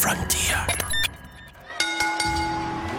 [0.00, 0.56] Frontier.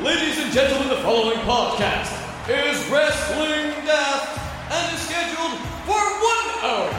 [0.04, 2.14] Ladies and gentlemen, the following podcast
[2.48, 4.38] is Wrestling Daft
[4.70, 5.58] and is scheduled
[5.90, 6.94] for one hour.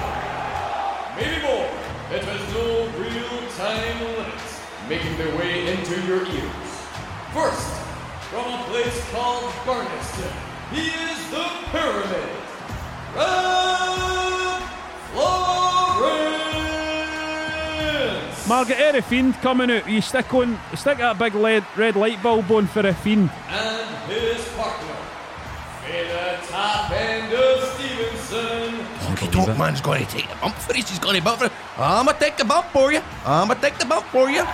[1.15, 1.71] Maybe more.
[2.11, 6.71] It has no real time limits, making their way into your ears.
[7.33, 7.71] First,
[8.27, 10.33] from a place called Barneston,
[10.73, 12.43] he is the Pyramid.
[18.53, 18.69] Florence!
[18.69, 19.89] Margaret Fiend coming out.
[19.89, 23.31] You stick on, stick that big lead, red light bulb on for a Fiend.
[23.49, 24.95] and his partner,
[25.83, 28.75] Fada Top End of Stevenston.
[29.07, 30.91] Honky Tonk Man's going to take the bump for us.
[30.91, 31.53] He's going to bump for it.
[31.79, 33.01] I'm going to take the bump for you.
[33.25, 34.45] I'm going to take the bump for you.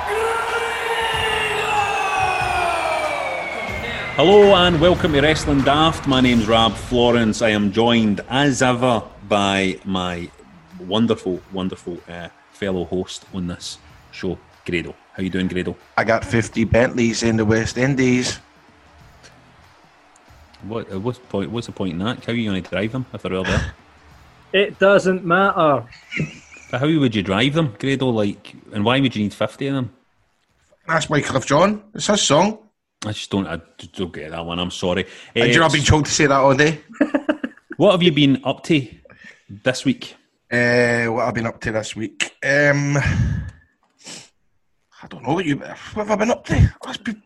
[4.14, 6.06] Hello and welcome to Wrestling Daft.
[6.06, 7.42] My name's Rab Florence.
[7.42, 10.30] I am joined as ever by my
[10.80, 13.78] wonderful, wonderful uh, fellow host on this
[14.18, 14.94] show, Grado.
[15.14, 15.76] How you doing, Grado?
[15.96, 18.38] I got 50 Bentleys in the West Indies.
[20.62, 22.24] What, uh, what's, the point, what's the point in that?
[22.24, 23.74] How are you going to drive them if they're all there?
[24.50, 25.84] It doesn't matter.
[26.70, 28.08] but how would you drive them, Grado?
[28.08, 29.92] Like, and why would you need 50 of them?
[30.86, 31.82] That's Wyclef Jean.
[31.94, 32.58] It's his song.
[33.04, 34.58] I just don't, I just don't get that one.
[34.58, 35.04] I'm sorry.
[35.34, 36.80] And Uh, you know, I've been told to say that all day.
[37.76, 38.88] what have you been up to
[39.50, 40.16] this week?
[40.50, 42.34] Uh, what I've been up to this week?
[42.42, 42.96] Um,
[45.02, 45.56] I don't know what you.
[45.56, 46.72] What have I been up to?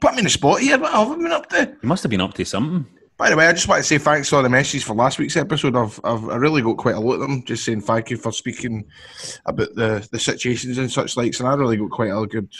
[0.00, 0.78] Put me in the spot here.
[0.78, 1.76] What have I been up to?
[1.82, 2.86] You must have been up to something.
[3.16, 5.18] By the way, I just want to say thanks for all the messages for last
[5.18, 5.76] week's episode.
[5.76, 7.44] I've, I've I really got quite a lot of them.
[7.44, 8.84] Just saying thank you for speaking
[9.46, 12.52] about the, the situations and such likes, and I really got quite a good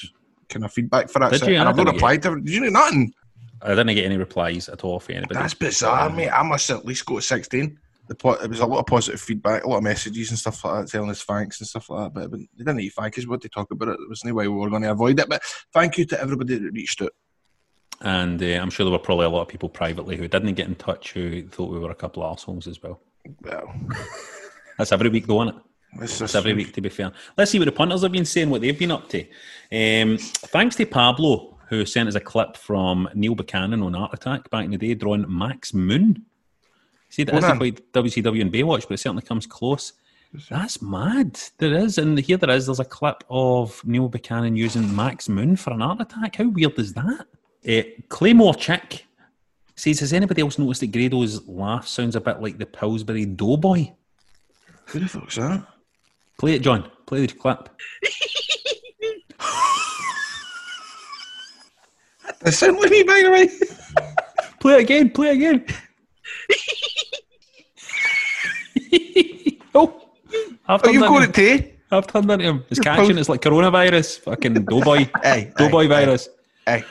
[0.48, 1.32] kind of feedback for that.
[1.32, 1.56] Did So- you?
[1.56, 2.44] And I I've not replied to it.
[2.44, 3.12] Did you know nothing?
[3.60, 5.34] I didn't get any replies at all for anybody.
[5.34, 6.30] That's bizarre, mate.
[6.30, 7.78] I must at least go to 16.
[8.08, 10.64] The po- it was a lot of positive feedback, a lot of messages and stuff
[10.64, 12.20] like that, telling us thanks and stuff like that.
[12.20, 13.26] But, but they didn't need thank us.
[13.26, 15.28] What they talk about it, there was no way we were going to avoid it.
[15.28, 15.42] But
[15.72, 17.12] thank you to everybody that reached out.
[18.00, 20.66] And uh, I'm sure there were probably a lot of people privately who didn't get
[20.66, 23.00] in touch who thought we were a couple of assholes as well.
[23.42, 23.72] Well,
[24.78, 25.62] That's every week, though, isn't it?
[26.00, 27.12] it's every week, to be fair.
[27.36, 29.20] Let's see what the punters have been saying, what they've been up to.
[29.70, 34.50] Um, thanks to Pablo, who sent us a clip from Neil Buchanan on Art Attack
[34.50, 36.24] back in the day, drawing Max Moon.
[37.12, 37.58] See, that isn't on.
[37.58, 39.92] quite WCW and Baywatch, but it certainly comes close.
[40.48, 41.38] That's mad.
[41.58, 42.64] There is, and here there is.
[42.64, 46.36] There's a clip of Neil Buchanan using Max Moon for an art attack.
[46.36, 47.26] How weird is that?
[47.68, 49.04] Uh, Claymore Chick
[49.76, 53.92] says, "Has anybody else noticed that Grado's laugh sounds a bit like the Pillsbury Doughboy?"
[54.86, 55.66] who the fuck's that?
[56.38, 56.90] Play it, John.
[57.04, 57.68] Play the clip.
[62.40, 63.48] That sound like me, by the way.
[64.60, 65.10] Play it again.
[65.10, 65.64] Play it again.
[69.75, 70.03] oh,
[70.66, 71.72] I've Are turned, you going into, to tea?
[71.91, 72.64] I've turned into him.
[72.70, 73.06] It's You're catching.
[73.08, 74.20] post- It's like coronavirus.
[74.20, 75.08] Fucking doughboy.
[75.22, 76.28] Hey, doughboy hey, virus.
[76.66, 76.84] Hey,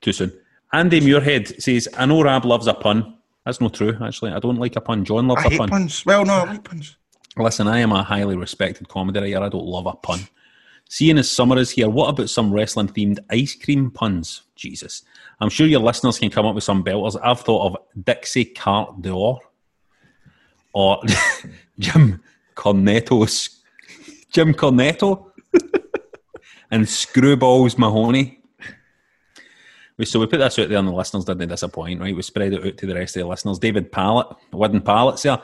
[0.00, 0.32] Too soon.
[0.72, 3.16] Andy Muirhead says, I know Rab loves a pun.
[3.44, 4.32] That's not true, actually.
[4.32, 5.04] I don't like a pun.
[5.04, 5.68] John loves I a hate pun.
[5.68, 6.04] puns.
[6.06, 6.96] Well, no, I like puns.
[7.36, 9.44] Listen, I am a highly respected comedy writer.
[9.44, 10.20] I don't love a pun.
[10.88, 14.42] Seeing as summer is here, what about some wrestling themed ice cream puns?
[14.56, 15.02] Jesus.
[15.40, 17.18] I'm sure your listeners can come up with some belters.
[17.22, 19.40] I've thought of Dixie Cart d'Or
[20.74, 21.00] or
[21.78, 22.20] Jim
[22.54, 23.60] Cornetto's
[24.30, 25.30] Jim Cornetto
[26.70, 28.40] and Screwballs Mahoney.
[29.96, 32.14] We- So we put this out there and the listeners didn't disappoint, right?
[32.14, 33.58] We spread it out to the rest of the listeners.
[33.60, 35.40] David Pallet, Wooden Pallets there.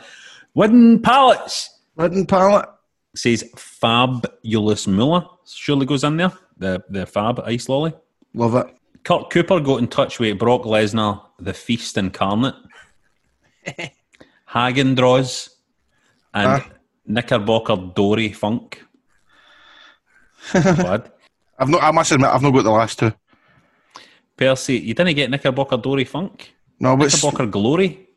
[0.55, 1.79] Wooden Pallets!
[1.97, 2.67] Wooden pallet.
[3.15, 5.29] says Fabulous Moolah.
[5.47, 6.33] Surely goes in there.
[6.59, 7.93] The the Fab Ice Lolly.
[8.35, 8.67] Love it.
[9.05, 12.55] Kurt Cooper got in touch with Brock Lesnar, the Feast incarnate.
[14.53, 15.51] Hagen Draws
[16.35, 16.67] and Ah.
[17.07, 18.83] Knickerbocker Dory Funk.
[20.55, 21.83] I've not.
[21.83, 23.13] I must admit, I've not got the last two.
[24.37, 26.53] Percy, you didn't get Knickerbocker Dory Funk?
[26.79, 28.09] No, but Knickerbocker Glory?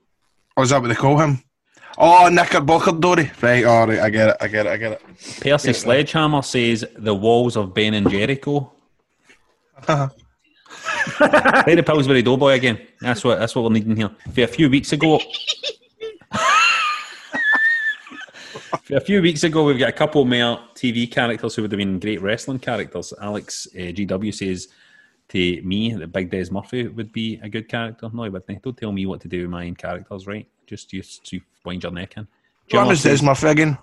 [0.55, 1.43] oh, is that what they call him?
[1.97, 3.29] Oh, Knickerbocker Dory.
[3.41, 3.65] Right.
[3.65, 3.99] All right.
[3.99, 4.37] I get it.
[4.39, 4.69] I get it.
[4.69, 5.01] I get it.
[5.41, 8.71] Percy Sledgehammer says the walls of Ben and Jericho.
[9.87, 12.79] Play the Pillsbury Doughboy again.
[13.01, 14.11] That's what that's what we're needing here.
[14.33, 15.19] For a few weeks ago,
[18.89, 21.99] A few weeks ago, we've got a couple more TV characters who would have been
[21.99, 23.13] great wrestling characters.
[23.21, 24.67] Alex uh, GW says
[25.29, 28.09] to me that Big Des Murphy would be a good character.
[28.11, 28.61] No, he wouldn't.
[28.61, 30.47] Don't tell me what to do with my own characters, right?
[30.65, 32.27] Just used to wind your neck in.
[32.71, 33.77] What was says Des Murphy again?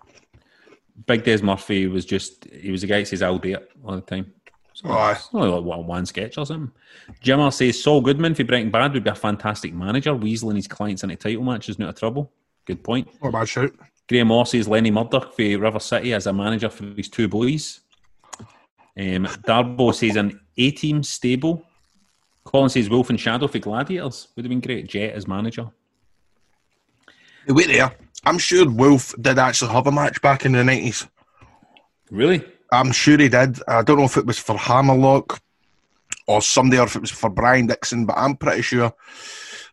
[1.06, 3.94] Big Des Murphy was just, he was a guy that says, I'll do it all
[3.94, 4.32] the time.
[4.84, 5.12] Oh, aye.
[5.12, 6.72] It's only like one, one sketch or something.
[7.22, 11.02] Jimmer says Saul Goodman for Breaking Bad would be a fantastic manager, weaseling his clients
[11.02, 12.32] into title matches, not a trouble.
[12.64, 13.08] Good point.
[13.20, 13.72] What a bad shout.
[14.10, 17.78] Graham Moss says Lenny Murdoch for River City as a manager for his two boys.
[18.98, 21.64] Um, Darbo says an A team stable.
[22.42, 24.88] Colin says Wolf and Shadow for Gladiators would have been great.
[24.88, 25.70] Jet as manager.
[27.46, 27.94] Hey, Wait there.
[28.24, 31.08] I'm sure Wolf did actually have a match back in the 90s.
[32.10, 32.44] Really?
[32.72, 33.62] I'm sure he did.
[33.68, 35.40] I don't know if it was for Hammerlock
[36.26, 38.92] or somebody or if it was for Brian Dixon, but I'm pretty sure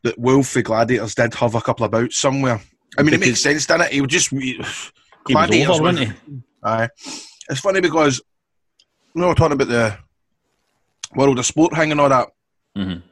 [0.04, 2.62] that Wolf the Gladiators did have a couple of bouts somewhere.
[2.98, 3.94] I mean, it makes sense, doesn't it?
[3.94, 4.30] He would just.
[4.30, 4.54] He,
[5.28, 6.42] He was over, wasn't he?
[6.64, 6.90] Aye.
[7.50, 8.22] It's funny because
[9.16, 9.98] you know, we're talking about the
[11.16, 12.28] world of sport hanging all that.
[12.78, 13.04] Mhm.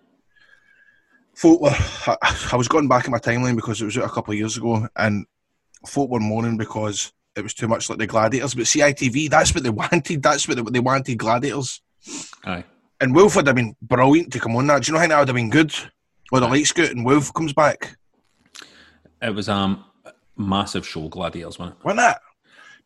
[1.35, 2.17] Folk were, I,
[2.53, 4.87] I was going back in my timeline because it was a couple of years ago,
[4.95, 5.25] and
[5.85, 8.53] folk were moaning because it was too much like the Gladiators.
[8.55, 10.23] But CITV, that's what they wanted.
[10.23, 11.81] That's what they, they wanted Gladiators.
[12.45, 12.63] Aye.
[13.01, 14.83] And Wolf would have been brilliant to come on that.
[14.83, 15.73] Do you know how that would have been good?
[16.31, 17.97] With the lights go out and Wolf comes back.
[19.21, 21.85] It was um, a massive show, Gladiators, wasn't it?
[21.85, 22.17] Wasn't it?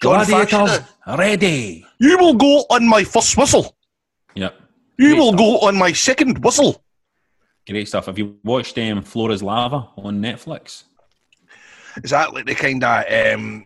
[0.02, 0.86] John Gladiators Fashion,
[1.18, 1.86] ready.
[2.00, 3.76] You will go on my first whistle.
[4.36, 4.56] Yep.
[4.98, 5.40] You Great will stuff.
[5.40, 6.82] go on my second whistle.
[7.68, 8.06] Great stuff.
[8.06, 10.84] Have you watched um, Floor Is Lava on Netflix?
[12.04, 13.06] Is that like the kind of
[13.36, 13.66] um,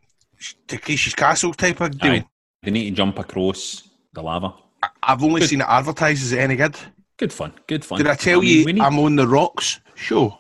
[0.67, 2.13] Takeshi's Castle type of deal?
[2.13, 2.25] Aye.
[2.63, 4.53] They need to jump across the lava.
[5.03, 5.49] I've only Good.
[5.49, 6.23] seen it advertised.
[6.23, 6.75] Is it any good?
[7.17, 7.53] Good fun.
[7.67, 7.97] Good fun.
[7.99, 10.39] Did I tell mean, you need- I'm on the Rocks show?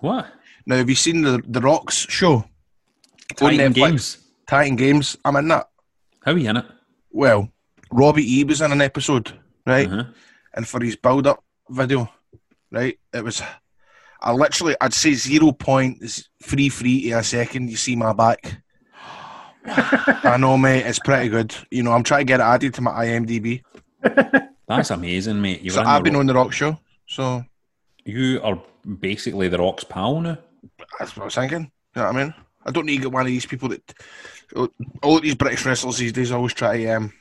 [0.00, 0.26] what?
[0.66, 2.34] Now, have you seen the the Rocks show?
[2.34, 2.44] On
[3.36, 3.74] Titan Netflix.
[3.74, 4.18] Games.
[4.46, 5.16] Titan Games.
[5.24, 5.68] I'm in that.
[6.24, 6.66] How are you in it?
[7.10, 7.48] Well,
[7.90, 9.32] Robbie E was in an episode,
[9.66, 9.86] right?
[9.88, 10.04] Uh-huh.
[10.54, 12.08] And for his build up video,
[12.70, 12.98] right?
[13.12, 13.42] It was,
[14.20, 16.02] I literally, I'd say zero point
[16.42, 17.70] three three to a second.
[17.70, 18.62] You see my back.
[19.66, 20.84] I know, mate.
[20.86, 21.54] It's pretty good.
[21.70, 23.62] You know, I'm trying to get it added to my IMDb.
[24.68, 25.62] That's amazing, mate.
[25.62, 26.78] You're So in I've been Rock- on the Rock show.
[27.06, 27.44] So
[28.04, 28.60] You are
[29.00, 30.38] basically the Rock's pal now.
[30.98, 31.70] That's what I was thinking.
[31.96, 32.34] You know what I mean?
[32.64, 33.94] I don't need to get one of these people that
[35.02, 37.12] all these British wrestlers these days always try to um,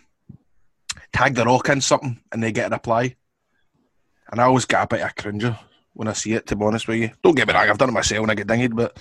[1.13, 3.15] tag the Rock in something and they get a reply.
[4.31, 5.57] And I always get a bit of a cringer
[5.93, 6.45] when I see it.
[6.47, 7.69] To be honest with you, don't get me wrong.
[7.69, 8.97] I've done it myself when I get dinged, but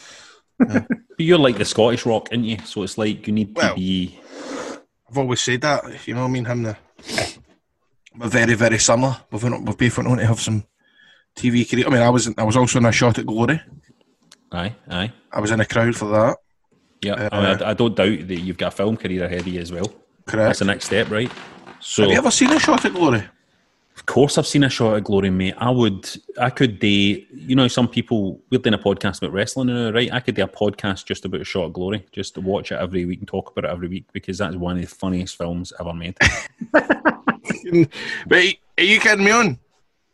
[0.58, 2.58] But you're like the Scottish Rock, aren't you?
[2.64, 4.19] So it's like you need Well- to be.
[5.08, 6.06] I've always said that.
[6.06, 6.44] You know what I mean?
[6.44, 6.76] Him the
[8.16, 9.16] we're very very similar.
[9.31, 10.64] We've we've both went on to have some
[11.37, 11.87] TV career.
[11.87, 13.60] I mean, I was I was also in a shot at Glory.
[14.52, 15.12] Aye, aye.
[15.32, 16.37] I was in a crowd for that.
[17.02, 19.41] Yeah, Uh, I, mean, I, I don't doubt that you've got a film career ahead
[19.41, 19.87] of you as well.
[20.26, 20.49] Correct.
[20.49, 21.31] That's the next step, right?
[21.81, 23.25] So, Have you ever seen a shot at Glory?
[23.97, 25.55] of course, I've seen a shot at Glory, mate.
[25.58, 26.08] I would,
[26.38, 30.12] I could do, you know, some people, we're doing a podcast about wrestling now, right?
[30.12, 32.76] I could do a podcast just about a shot at Glory, just to watch it
[32.76, 35.73] every week and talk about it every week because that's one of the funniest films
[35.81, 36.17] ever made.
[38.29, 39.58] Wait, are you kidding me on?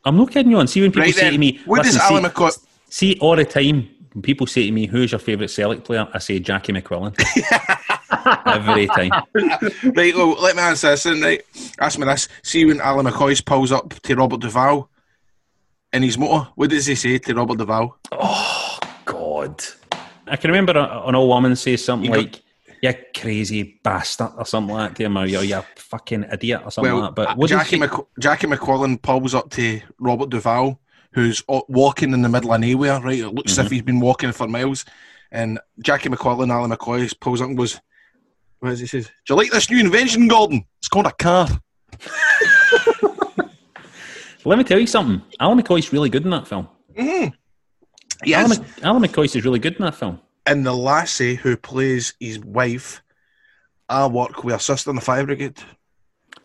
[0.04, 0.66] I'm not kidding you on.
[0.66, 2.64] See, when people Right say then, to me, what does Ally McCoist?
[2.88, 6.18] see all the time when people say to me, "Who's your favourite Celtic player?" I
[6.20, 7.14] say Jackie McQuillan
[8.46, 9.10] every time.
[9.94, 11.02] Right, well, let me answer this.
[11.02, 11.42] Then, right,
[11.78, 12.26] ask me this.
[12.42, 14.88] See when Ally McCoist pulls up to Robert Duvall
[15.92, 17.98] in his motor, what does he say to Robert Duvall?
[18.12, 19.62] Oh God,
[20.26, 22.42] I can remember an old woman say something You go- like,
[22.82, 26.70] "You crazy bastard" or something like that to him, or you're, you fucking idiot" or
[26.70, 27.14] something Well, like that.
[27.16, 30.80] But uh, what Jackie, he, Mc, Jackie McQuillan pulls up to Robert Duvall,
[31.16, 33.18] who's walking in the middle of nowhere, right?
[33.20, 33.66] It looks as Mm-hmm.
[33.66, 34.84] if he's been walking for miles.
[35.32, 37.80] And Jackie McQuillan, Ally McCoist, pulls up and goes,
[38.60, 39.00] what does he say?
[39.00, 40.64] Do you like this new invention, Gordon?
[40.78, 41.48] It's called a car.
[44.44, 45.22] let me tell you something.
[45.40, 46.68] Ally McCoist's really good in that film.
[46.96, 47.32] Yes.
[48.50, 50.20] Alan, Mc- Ally McCoist is really good in that film.
[50.46, 53.02] and the lassie who plays his wife,
[53.88, 55.58] I work with a sister in the fire brigade.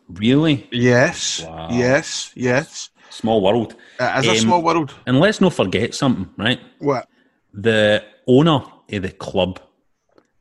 [0.09, 1.67] Really Yes, Wow.
[1.71, 2.89] yes, yes.
[3.11, 3.75] Small world.
[3.99, 4.93] It is a Um, small world.
[5.05, 6.59] And let's not forget something, right?
[6.79, 7.07] What?
[7.53, 9.59] The owner of the club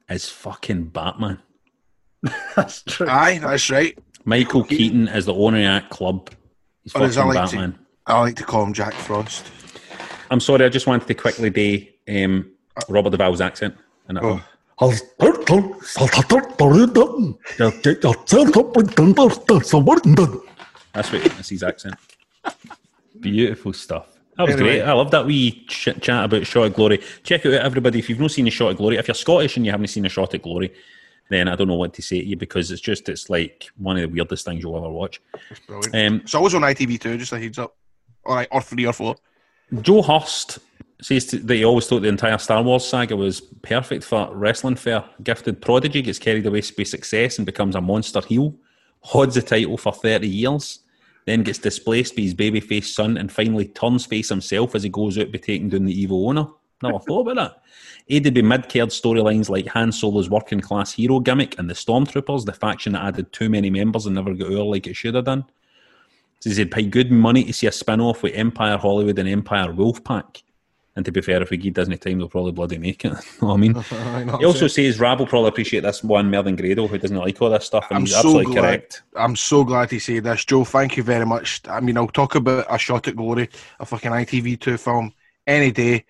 [0.09, 1.39] is fucking Batman.
[2.57, 3.09] That's true.
[3.09, 3.99] Aye, that's right.
[4.25, 6.31] Michael Keaton is the owner of that club.
[6.83, 7.79] He's Or as I fucking like to- Batman.
[8.07, 9.47] I like to call him Jack Frost.
[10.31, 12.51] I'm sorry, I just wanted to quickly do um,
[12.89, 13.75] Robert Duvall's accent.
[14.09, 14.43] In that Oh.
[20.95, 21.95] That's what that's his accent.
[23.21, 24.07] Beautiful stuff.
[24.37, 24.79] That was Anyway.
[24.79, 24.83] great.
[24.83, 27.01] I love that wee ch- chat about Shot at Glory.
[27.25, 27.99] Check it out, everybody.
[27.99, 30.07] If you've not seen a Shot at Glory, if you're Scottish and you haven't seen
[30.07, 30.73] a Shot at Glory,
[31.29, 33.97] then I don't know what to say to you because it's just it's like one
[33.97, 35.21] of the weirdest things you'll ever watch.
[35.51, 35.95] It's brilliant.
[35.95, 37.77] Um, it's always on ITV2, just a heads up.
[38.25, 39.17] All right, or three or four.
[39.83, 40.59] Joe Hurst
[41.03, 44.77] says to, that he always thought the entire Star Wars saga was perfect for wrestling
[44.77, 45.05] fair.
[45.23, 48.55] Gifted prodigy gets carried away by success and becomes a monster heel.
[49.01, 50.81] Hods the title for 30 years.
[51.31, 55.17] Then gets displaced by his babyface son and finally turns face himself as he goes
[55.17, 56.49] out by taking down the evil owner.
[56.83, 57.63] Never thought about that.
[58.09, 62.53] Aided by mid-card storylines like Han Solo's working class hero gimmick and the Stormtroopers, the
[62.53, 65.45] faction that added too many members and never got over like it should have done.
[66.41, 69.73] Says he'd pay good money to see a spin off with Empire Hollywood and Empire
[69.73, 70.43] Wolfpack.
[70.97, 73.13] And to be fair, if we give Disney time, they'll probably bloody make it.
[73.43, 73.75] know what I mean?
[74.41, 77.41] he also says Rab will probably appreciate this one more than Grado, who doesn't like
[77.41, 77.87] all this stuff.
[77.91, 78.63] And I'm he's so absolutely glad.
[78.63, 79.03] correct.
[79.15, 80.65] I'm so glad to say this, Joe.
[80.65, 81.61] Thank you very much.
[81.69, 85.15] I mean, I'll talk about a shot at glory, a fucking ITV2 film
[85.47, 86.05] any day.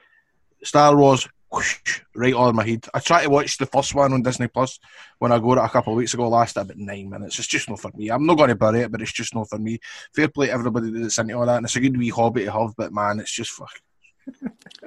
[0.63, 2.87] Star Wars, whoosh, right on my head.
[2.95, 4.79] I tried to watch the first one on Disney Plus
[5.19, 6.29] when I got it a couple of weeks ago.
[6.29, 7.39] Lasted about nine minutes.
[7.39, 8.11] It's just not for me.
[8.11, 9.79] I'm not going to bury it, but it's just not for me.
[10.15, 12.53] Fair play to everybody that's into all that, and it's a good wee hobby to
[12.53, 12.75] have.
[12.77, 13.71] But man, it's just fuck.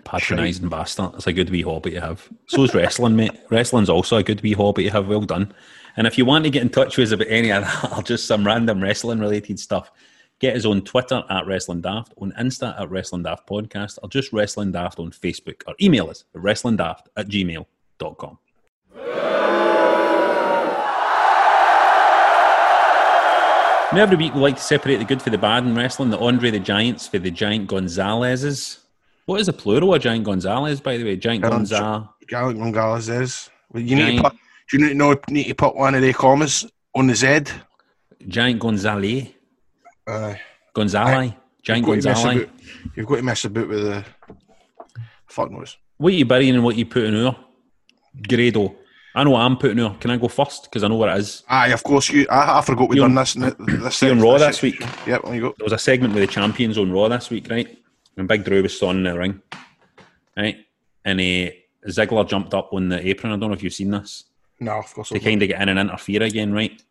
[0.04, 1.12] Patronising bastard.
[1.16, 2.30] It's a good wee hobby to have.
[2.48, 3.32] So is wrestling, mate.
[3.50, 5.08] Wrestling's also a good wee hobby to have.
[5.08, 5.54] Well done.
[5.96, 8.04] And if you want to get in touch with us about any of that or
[8.04, 9.92] just some random wrestling related stuff,
[10.40, 14.34] get us on Twitter at Wrestling Daft, on Insta at Wrestling Daft Podcast, or just
[14.34, 18.40] Wrestling Daft on Facebook, or email us at wrestlingdaft at gmail.com.
[23.94, 26.18] Now every week we like to separate the good for the bad in wrestling, the
[26.18, 28.83] Andre the Giants for the Giant Gonzalez's.
[29.26, 31.16] What is the plural of Giant Gonzalez, by the way?
[31.16, 32.08] Giant Um, Gonzalez.
[32.28, 33.50] Gallic Gonzalez is.
[33.72, 34.34] Well, you need to put.
[34.70, 36.66] Do you know, need to put one of the commas
[36.96, 37.42] on the Z?
[38.28, 39.28] Giant Gonzalez.
[40.08, 40.34] Uh,
[40.74, 41.32] Gonzalez.
[41.62, 42.44] Giant You've got to mess Gonzalez.
[42.44, 44.06] about- You've got to mess about with the
[45.28, 45.78] fuck knows.
[45.98, 47.38] What are you burying and what you putting out?
[48.28, 48.76] Grado.
[49.16, 50.02] I know what I'm putting out.
[50.02, 50.64] Can I go first?
[50.64, 51.44] Because I know what it is.
[51.48, 52.26] Aye, of course you.
[52.30, 53.34] I, I forgot we done on- this.
[53.36, 54.84] This on Raw this week?
[55.08, 55.56] Yep, on you go.
[55.58, 57.78] There was a segment with the champions on Raw this week, right?
[58.18, 59.42] And Big Drew was in the ring,
[60.38, 60.58] right?
[61.06, 61.52] And uh,
[61.88, 63.34] Ziggler jumped up on the apron.
[63.34, 64.26] I don't know if you've seen this.
[64.60, 65.10] No, of course.
[65.10, 66.82] to kind of get in and interfere again, right?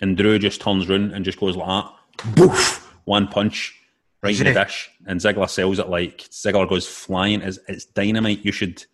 [0.00, 3.76] And Drew just turns round and just goes like that, boof, one punch
[4.22, 7.42] right in the dish, and Ziggler sells it like Ziggler goes flying.
[7.42, 8.44] It's, it's dynamite.
[8.44, 8.84] You should.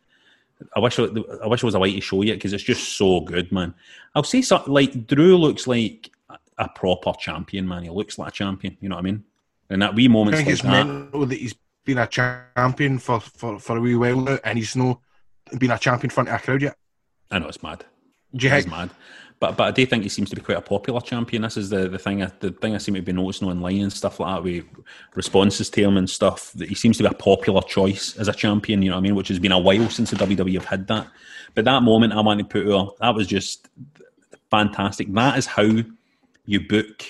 [0.75, 2.97] I wish it, I wish it was a way to show you because it's just
[2.97, 3.75] so good, man.
[4.15, 6.11] I'll say something like Drew looks like
[6.59, 7.83] a- proper champion, man.
[7.83, 8.77] He looks like a champion.
[8.81, 9.25] You know what I mean?
[9.69, 10.87] And that wee I moments think like it's that.
[10.87, 11.55] mental that he's
[11.87, 15.01] been a champion for, for, for a wee while now, and he's no
[15.59, 16.77] been a champion in front of a crowd yet.
[17.31, 17.85] I know it's mad.
[18.35, 18.91] Do He's mad.
[19.39, 21.43] But but I do think he seems to be quite a popular champion.
[21.43, 23.93] This is the, the thing I, the thing I seem to be noticing online and
[23.93, 24.65] stuff like that with
[25.15, 26.53] responses to him and stuff.
[26.55, 28.83] That he seems to be a popular choice as a champion.
[28.83, 29.15] You know what I mean?
[29.15, 31.09] Which has been a while since the WWE have had that.
[31.55, 33.69] But that moment I wanted to put out, that was just
[34.51, 35.13] fantastic.
[35.13, 35.83] That is how
[36.47, 37.05] you book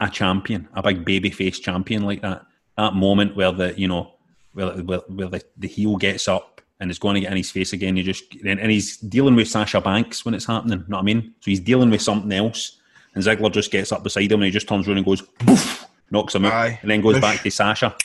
[0.00, 2.46] a champion, a big baby face champion like that.
[2.78, 4.12] That moment where the you know
[4.54, 7.50] where, where, where the, the heel gets up and is going to get in his
[7.50, 7.96] face again.
[7.96, 10.78] You just and, and he's dealing with Sasha Banks when it's happening.
[10.78, 11.34] You know what I mean?
[11.40, 12.78] So he's dealing with something else,
[13.14, 15.86] and Ziggler just gets up beside him and he just turns around and goes, Boof,
[16.10, 16.78] knocks him out, Aye.
[16.80, 17.22] and then goes Push.
[17.22, 17.96] back to Sasha.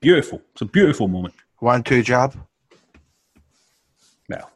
[0.00, 0.40] Beautiful.
[0.52, 1.34] It's a beautiful moment.
[1.58, 2.34] One, two, jab.
[4.28, 4.50] Well,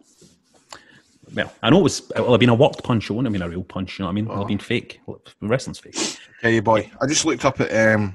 [1.35, 2.11] well, I know it was.
[2.16, 3.11] It'll have been a worked punch.
[3.11, 3.99] It wouldn't have been a real punch.
[3.99, 4.25] You know what I mean?
[4.25, 5.00] It'll have been fake.
[5.42, 6.18] Wrestling's fake.
[6.42, 6.90] You, boy.
[7.00, 8.14] I just looked up at um,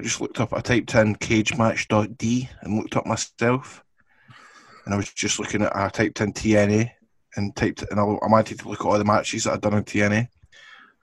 [0.00, 0.54] I just looked up.
[0.54, 3.84] I typed in cagematch.d and looked up myself,
[4.86, 5.76] and I was just looking at.
[5.76, 6.90] I typed in TNA
[7.36, 9.74] and typed and I, I wanted to look at all the matches that I've done
[9.74, 10.26] on TNA.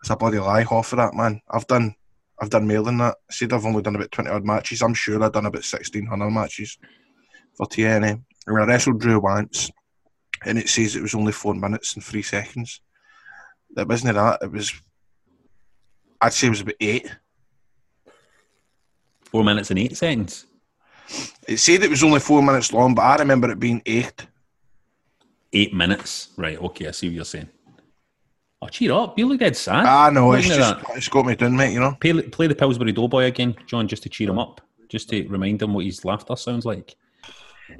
[0.01, 1.39] It's a bloody lie, half of that, man.
[1.47, 1.93] I've done.
[2.41, 3.17] I've done more than that.
[3.29, 4.81] I said I've only done about twenty odd matches.
[4.81, 6.79] I'm sure I've done about sixteen hundred matches
[7.55, 8.13] for TNA.
[8.13, 9.69] And when I wrestled Drew once,
[10.43, 12.81] and it says it was only four minutes and three seconds.
[13.75, 14.39] That wasn't that.
[14.41, 14.73] It was
[16.19, 17.15] I'd say it was about eight.
[19.37, 20.47] Four minutes and eight seconds.
[21.47, 24.25] It said it was only four minutes long, but I remember it being eight.
[25.53, 26.29] Eight minutes.
[26.37, 26.59] Right.
[26.59, 26.87] Okay.
[26.87, 27.47] I see what you're saying.
[28.59, 29.19] Oh, cheer up.
[29.19, 29.85] You look dead sad.
[29.87, 30.97] Ah, I know, it's just that.
[30.97, 31.71] it's got me down, mate.
[31.71, 31.95] You know.
[32.01, 35.61] Play, play the Pillsbury Doughboy again, John, just to cheer him up, just to remind
[35.61, 36.95] him what his laughter sounds like.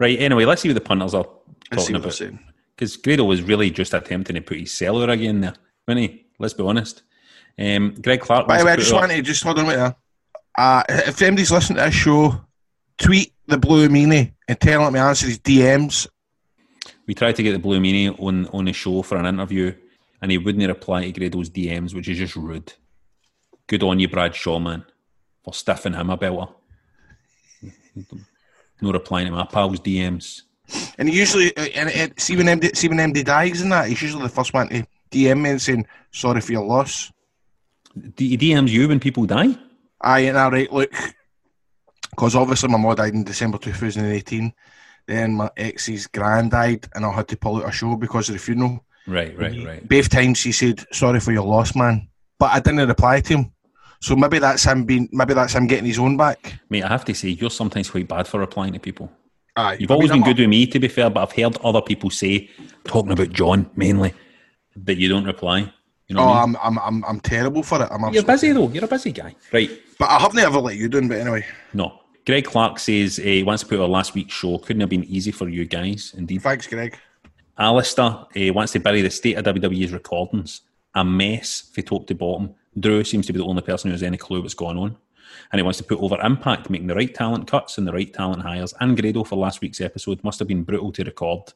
[0.00, 1.28] right, anyway, let's see what the punters are
[1.70, 2.20] talking about.
[2.74, 5.54] Because Grado was really just attempting to put his cellar again there,
[5.86, 6.26] wasn't he?
[6.40, 7.04] Let's be honest.
[7.58, 8.48] Um, Greg Clark.
[8.48, 9.96] By the way, I just wanted to just hold on with that.
[10.56, 12.44] Uh, if anybody's listening to this show,
[12.98, 16.06] tweet the Blue Meanie and tell him to answer his DMs.
[17.06, 19.74] we tried to get the Blue Meanie on, on the show for an interview,
[20.20, 22.72] and he wouldn't reply to Grado's DMs, which is just rude.
[23.66, 24.84] Good on you, Brad Shaw, man.
[25.44, 26.52] for stiffing him a belter.
[28.80, 30.42] No replying to my pals' DMs.
[30.98, 34.02] And usually, uh, and it, see when MD, see when MD dies and that, he's
[34.02, 37.12] usually the first one to DM me and saying sorry for your loss.
[38.14, 39.56] D- DMs you when people die?
[40.00, 40.92] Aye, and all right, look,
[42.10, 44.52] because obviously my mum died in December 2018.
[45.06, 48.34] Then my ex's grand died, and I had to pull out a show because of
[48.34, 48.84] the funeral.
[49.06, 49.88] Right, right, right.
[49.88, 52.08] Both times he said sorry for your loss, man,
[52.38, 53.52] but I didn't reply to him.
[54.00, 56.54] So maybe that's him being, maybe that's him getting his own back.
[56.70, 59.10] Mate, I have to say, you're sometimes quite bad for replying to people.
[59.54, 62.10] Aye, You've always been good with me, to be fair, but I've heard other people
[62.10, 62.48] say,
[62.84, 64.12] talking about John mainly,
[64.76, 65.72] that you don't reply.
[66.12, 66.56] You know Oh, what I mean?
[66.62, 67.88] I'm, I'm, I'm, I'm terrible for it.
[67.90, 68.68] I'm You're busy though.
[68.68, 69.70] You're a busy guy, right?
[69.98, 71.08] but I haven't ever let you down.
[71.08, 72.00] But anyway, No.
[72.26, 74.58] Greg Clark says uh, he wants to put our last week's show.
[74.58, 76.42] Couldn't have been easy for you guys, indeed.
[76.42, 76.96] thanks, Greg.
[77.58, 80.60] Alistair uh, wants to bury the state of WWE's recordings.
[80.94, 82.54] A mess for top to bottom.
[82.78, 84.96] Drew seems to be the only person who has any clue what's going on.
[85.50, 88.12] And he wants to put over Impact, making the right talent cuts and the right
[88.12, 88.72] talent hires.
[88.80, 91.52] And Grado for last week's episode must have been brutal to record.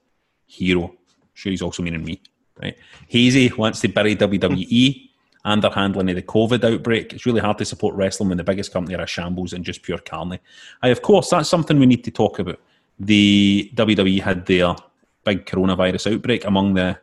[0.46, 0.94] Hero.
[1.34, 2.20] Sure, he's also meaning me.
[2.60, 2.76] Right.
[3.08, 5.10] Hazy wants to bury WWE
[5.44, 7.12] and their handling of the COVID outbreak.
[7.12, 9.82] It's really hard to support wrestling when the biggest company are a shambles and just
[9.82, 10.40] pure carney.
[10.82, 12.58] I, of course, that's something we need to talk about.
[12.98, 14.74] The WWE had their
[15.24, 16.98] big coronavirus outbreak among the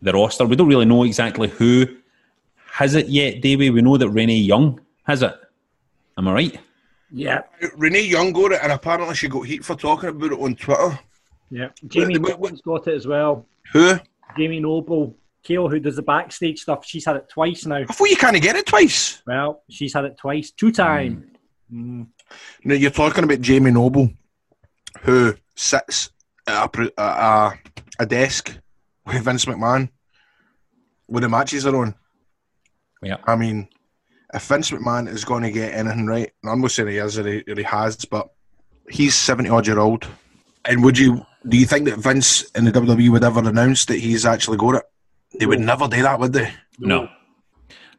[0.00, 0.46] the roster.
[0.46, 1.86] We don't really know exactly who
[2.72, 3.70] has it yet, Davey.
[3.70, 5.34] We know that Renee Young has it.
[6.16, 6.60] Am I right?
[7.10, 7.42] Yeah,
[7.76, 10.98] Renee Young got it, and apparently she got heat for talking about it on Twitter.
[11.50, 11.68] yeah.
[11.86, 13.46] Jamie Wait, wait, Noble's got it as well.
[13.72, 13.98] Who?
[14.38, 17.76] Jamie Noble, Kale, who does the backstage stuff, she's had it twice now.
[17.76, 19.22] I thought you can't get it twice.
[19.26, 21.24] Well, she's had it twice, two times.
[21.72, 22.06] Mm.
[22.64, 24.10] Now you're talking about Jamie Noble,
[25.00, 26.10] who sits
[26.46, 27.58] at a, a,
[27.98, 28.58] a desk
[29.06, 29.90] with Vince McMahon
[31.06, 31.94] when the matches are on.
[33.02, 33.16] Yeah.
[33.26, 33.68] I mean,
[34.34, 37.18] if Vince McMahon is going to get anything right, and I'm not saying he is
[37.18, 38.28] or he, or he has, but
[38.88, 40.06] he's 70 odd year old.
[40.64, 43.98] And would you do you think that Vince and the WWE would ever announce that
[43.98, 44.84] he's actually got it?
[45.38, 46.52] They would never do that, would they?
[46.78, 47.08] No.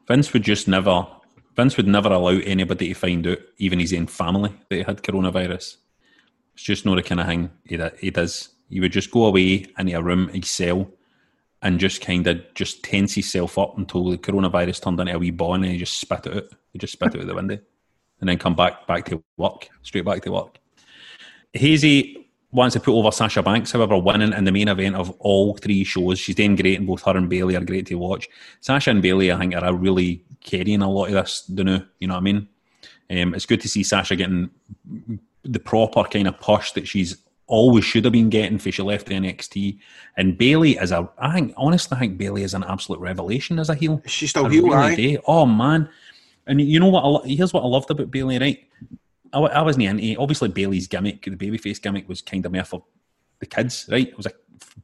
[0.07, 1.07] Vince would just never.
[1.55, 5.03] Vince would never allow anybody to find out, even his own family, that he had
[5.03, 5.77] coronavirus.
[6.53, 8.49] It's just not the kind of thing he, he does.
[8.69, 10.89] He would just go away into a room, his cell,
[11.61, 15.31] and just kind of just tense himself up until the coronavirus turned into a wee
[15.31, 16.43] ball and he just spit it out.
[16.71, 17.57] He just spit it out the window
[18.19, 20.59] and then come back back to work, straight back to work.
[21.53, 25.55] Hazy wants to put over Sasha Banks, however, winning in the main event of all
[25.57, 26.19] three shows.
[26.19, 28.27] She's doing great, and both her and Bayley are great to watch.
[28.61, 32.15] Sasha and Bayley, I think, are really carrying a lot of this, know, you know
[32.15, 32.47] what I mean?
[33.11, 34.49] Um, it's good to see Sasha getting
[35.43, 39.07] the proper kind of push that she's always should have been getting for she left
[39.07, 39.79] the NXT.
[40.17, 43.69] And Bayley is a, I think, honestly, I think Bayley is an absolute revelation as
[43.69, 44.01] a heel.
[44.05, 45.19] She's still I heel, really do.
[45.27, 45.89] Oh man!
[46.47, 47.23] And you know what?
[47.23, 48.39] I, here's what I loved about Bayley.
[48.39, 48.67] Right,
[49.33, 50.17] I, I wasn't.
[50.17, 52.83] Obviously, Bayley's gimmick, the babyface gimmick, was kind of more for
[53.39, 53.87] the kids.
[53.91, 54.31] Right, it was a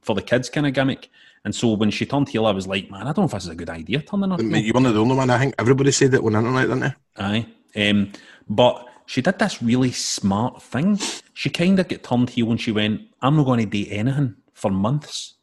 [0.02, 1.10] for the kids kind of gimmick.
[1.44, 3.44] And so when she turned heel, I was like, man, I don't know if this
[3.44, 4.36] is a good idea turning her.
[4.36, 4.56] heel.
[4.56, 5.30] You weren't the only one.
[5.30, 6.94] I think everybody said it on the internet, didn't they?
[7.22, 7.46] Aye.
[7.88, 8.12] Um,
[8.48, 10.98] but she did this really smart thing.
[11.34, 14.34] She kind of got turned heel when she went, I'm not going to do anything
[14.54, 15.34] for months.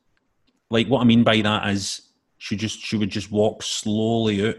[0.70, 2.02] Like, what I mean by that is
[2.38, 4.56] she just she would just walk slowly out,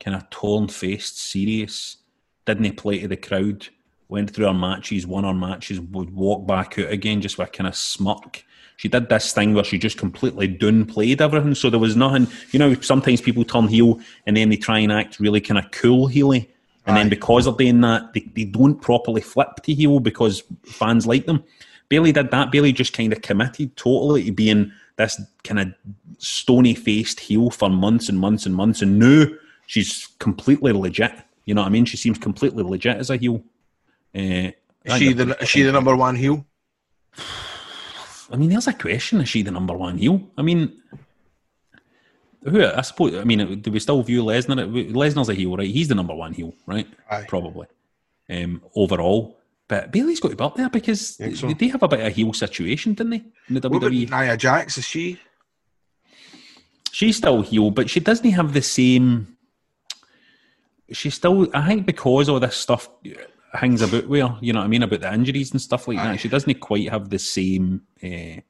[0.00, 1.98] kind of torn faced, serious,
[2.44, 3.68] didn't play to the crowd,
[4.08, 7.50] went through her matches, won her matches, would walk back out again just with a
[7.50, 8.44] kind of smirk.
[8.76, 11.54] She did this thing where she just completely downplayed everything.
[11.54, 14.92] So there was nothing, you know, sometimes people turn heel and then they try and
[14.92, 16.48] act really kind of cool heely.
[16.86, 21.06] And then because they're doing that, they, they don't properly flip to heel because fans
[21.06, 21.44] like them.
[21.90, 22.50] Bayley did that.
[22.50, 25.74] Bayley just kind of committed totally to being this kind of
[26.16, 28.80] stony faced heel for months and months and months.
[28.80, 29.26] And now
[29.66, 31.12] she's completely legit.
[31.44, 31.84] You know what I mean?
[31.84, 33.42] She seems completely legit as a heel.
[34.18, 34.50] Uh,
[34.84, 36.44] Is she the is she the number one heel?
[38.32, 40.20] I mean, there's a question: Is she the number one heel?
[40.36, 40.72] I mean,
[42.42, 42.64] who?
[42.64, 43.14] I suppose.
[43.14, 44.92] I mean, do we still view Lesnar?
[44.92, 45.68] Lesnar's a heel, right?
[45.68, 46.86] He's the number one heel, right?
[47.10, 47.24] Aye.
[47.28, 47.66] Probably.
[48.30, 51.46] Um, overall, but Bayley's got to be up there because Think so.
[51.46, 53.24] they, they have a bit of a heel situation, didn't they?
[53.48, 54.76] In the What WWE, Nia Jax?
[54.78, 55.18] Is she?
[56.90, 59.36] she's still heel, but she doesn't have the same.
[60.90, 62.88] She's still, I think, because all this stuff
[63.52, 66.04] hangs about where you know what I mean, about the injuries and stuff like Aye.
[66.04, 66.20] that.
[66.20, 68.40] She doesn't quite have the same uh,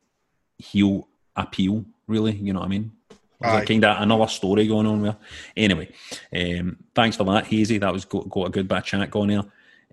[0.58, 2.34] heel appeal, really.
[2.34, 2.92] You know what I mean?
[3.40, 5.16] Kind of another story going on there.
[5.56, 5.88] Anyway,
[6.34, 7.78] um, thanks for that, Hazy.
[7.78, 9.44] That was got, got a good bit of chat going there.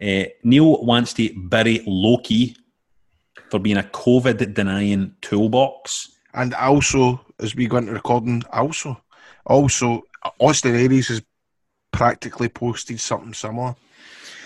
[0.02, 2.56] Uh, Neil wants to bury Loki
[3.50, 6.18] for being a COVID denying toolbox.
[6.34, 9.00] And also, as we go into recording, also,
[9.46, 10.04] also,
[10.40, 11.22] Austin Aries has
[11.92, 13.76] practically posted something similar.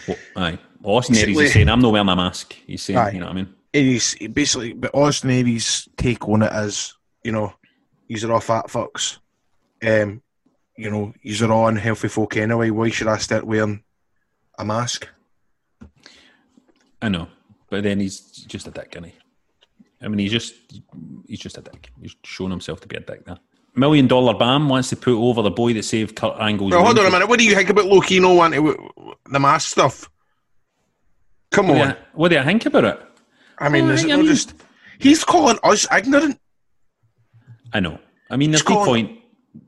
[0.07, 0.59] Well, aye.
[0.81, 2.53] Well, Austin Aries is saying, I'm not wearing my mask.
[2.65, 3.11] He's saying, Aye.
[3.11, 3.53] you know what I mean?
[3.73, 7.53] He's he basically, but Austin Aries' take on it is, you know,
[8.07, 9.17] these are all fat fucks.
[9.85, 10.21] Um,
[10.77, 12.69] you know, these are all unhealthy folk anyway.
[12.69, 13.83] Why should I start wearing
[14.57, 15.07] a mask?
[17.01, 17.27] I know.
[17.69, 19.13] But then he's just a dick, isn't he?
[20.01, 20.55] I mean, he's just
[21.27, 21.91] he's just a dick.
[22.01, 23.37] He's shown himself to be a dick there.
[23.75, 26.97] Million Dollar Bam wants to put over the boy that saved Kurt Angle's Well, hold
[26.99, 27.29] on a minute.
[27.29, 28.88] What do you think about Loki no to-
[29.31, 30.09] the mass stuff?
[31.51, 31.89] Come What do, on.
[31.89, 32.99] you, what do you think about it?
[33.57, 34.53] I mean, Well, is it I mean- just
[34.99, 36.39] he's calling us ignorant?
[37.73, 37.99] I know.
[38.29, 39.19] I mean, there's no point.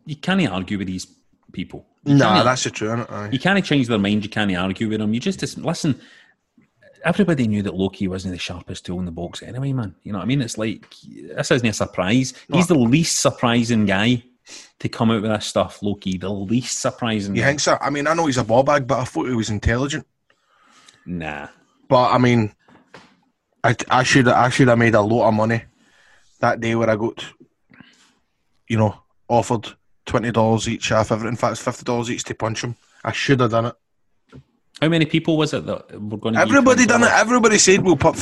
[0.05, 1.07] You can't argue with these
[1.51, 1.85] people.
[2.05, 3.07] You Nah, that's the truth.
[3.31, 4.23] You can't change their mind.
[4.23, 5.13] You can't argue with them.
[5.13, 5.99] You just, just listen.
[7.03, 9.95] Everybody knew that Loki wasn't the sharpest tool in the box anyway, man.
[10.03, 10.41] You know what I mean?
[10.41, 10.85] It's like
[11.35, 12.33] this isn't a surprise.
[12.51, 14.23] He's the least surprising guy
[14.79, 15.81] to come out with this stuff.
[15.81, 17.35] Loki, the least surprising.
[17.35, 17.77] You think so?
[17.79, 20.05] I mean, I know he's a ball bag, but I thought he was intelligent.
[21.05, 21.47] Nah.
[21.87, 22.53] But I mean,
[23.63, 25.63] I, I should I should have made a lot of money
[26.39, 27.25] that day where I got,
[28.67, 28.95] you know,
[29.27, 29.67] offered
[30.05, 31.33] twenty dollars each half everything.
[31.33, 32.75] In fact, it's fifty dollars each to punch him.
[33.03, 33.75] I should have done it.
[34.81, 36.41] How many people was it that were going to?
[36.41, 37.11] Everybody done it.
[37.11, 38.15] Everybody said we'll put.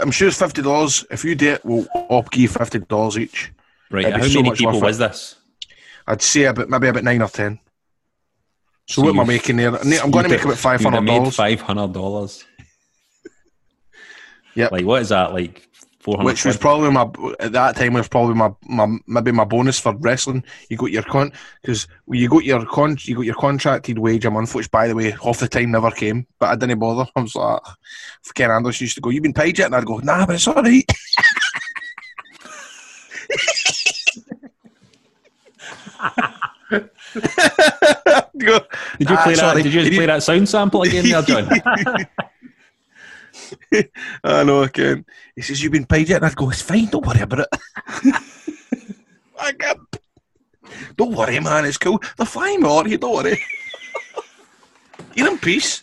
[0.00, 1.04] I'm sure it's fifty dollars.
[1.10, 3.52] If you do it, we'll all give fifty dollars each.
[3.90, 4.12] Right.
[4.12, 4.86] How so many people worth it.
[4.86, 5.36] was this?
[6.06, 7.58] I'd say about maybe about nine or ten.
[8.86, 9.74] So, So what am I making there?
[9.74, 11.36] I'm going to make about five hundred dollars.
[11.36, 12.44] Five hundred dollars.
[14.54, 14.68] yeah.
[14.70, 15.32] Like what is that?
[15.32, 15.66] Like
[16.00, 16.26] four hundred.
[16.26, 19.96] which was probably my at that time was probably my, my maybe my bonus for
[19.96, 20.44] wrestling.
[20.68, 24.30] You got your con because you got your con you got your contracted wage a
[24.30, 27.10] month, which by the way half the time never came, but I didn't bother.
[27.16, 27.74] I was like, ah,
[28.34, 30.46] Ken Anderson used to go, "You've been paid yet?" and I'd go, "Nah, but it's
[30.46, 30.84] all right."
[36.70, 38.58] Go,
[38.98, 39.54] Did you "Nah, play that?
[39.56, 41.48] Did you just play that sound sample again, there, John?
[44.24, 45.04] I know, I can.
[45.36, 46.16] He says, You've been paid yet?
[46.16, 47.48] And I'd go, It's fine, don't worry about it.
[49.38, 49.78] I can't.
[50.96, 52.00] Don't worry, man, it's cool.
[52.16, 53.40] They're me on here, don't worry.
[55.14, 55.82] You're in peace.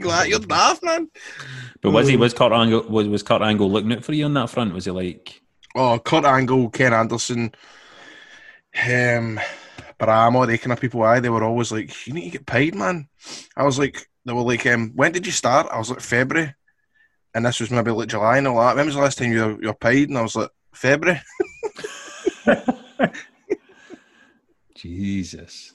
[0.00, 1.08] Glad you're daft, man.
[1.80, 2.20] But was he oh.
[2.20, 4.72] was Kurt Angle was was Kurt Angle looking out for you on that front?
[4.72, 5.42] Was he like
[5.74, 7.52] Oh, Kurt Angle, Ken Anderson,
[8.76, 9.40] um,
[9.98, 12.74] Bramo, they kind of people, I they were always like, You need to get paid,
[12.74, 13.08] man.
[13.56, 15.68] I was like, They were like, um, When did you start?
[15.72, 16.54] I was like, February.
[17.34, 18.76] And this was maybe like July and all that.
[18.76, 20.08] When was the last time you were, you were paid?
[20.08, 21.20] And I was like, February.
[24.74, 25.74] Jesus?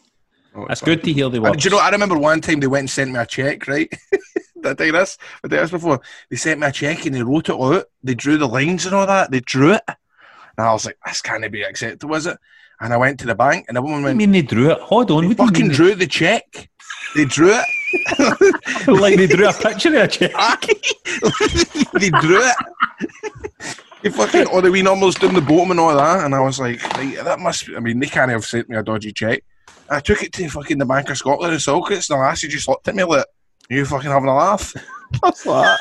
[0.56, 1.51] Oh, That's good to hear they were.
[1.51, 1.82] Do you know?
[1.82, 3.67] I remember one time they went and sent me a check.
[3.67, 3.91] Right?
[4.12, 5.17] Did I tell you this?
[5.43, 6.01] I tell you this before.
[6.29, 7.86] They sent me a check and they wrote it out.
[8.03, 9.32] They drew the lines and all that.
[9.32, 9.82] They drew it,
[10.57, 12.37] and I was like, "This can't be accepted, was it?"
[12.79, 14.41] And I went to the bank, and the woman What do you went, mean they
[14.41, 14.79] drew it?
[14.79, 16.69] Hold on, "They you fucking drew the check.
[17.15, 17.65] They drew it.
[18.87, 20.31] like they drew a picture of a check.
[21.93, 22.55] they drew it."
[24.01, 26.59] They fucking or the wee numbers down the bottom and all that, and I was
[26.59, 29.43] like, right, "That must." Be, I mean, they can't have sent me a dodgy check.
[29.89, 32.67] I took it to fucking the Bank of Scotland and Saltcoats, and the lassie just
[32.67, 33.25] looked at me like,
[33.71, 34.73] "Are you fucking having a laugh?"
[35.19, 35.79] What's that?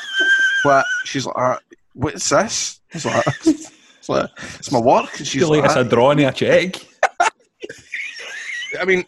[0.62, 1.56] But she's like, uh,
[1.94, 3.71] "What's this?" I was like,
[4.03, 6.75] "It's like it's my work." She's like it's a drawing of a check.
[8.81, 9.05] I mean,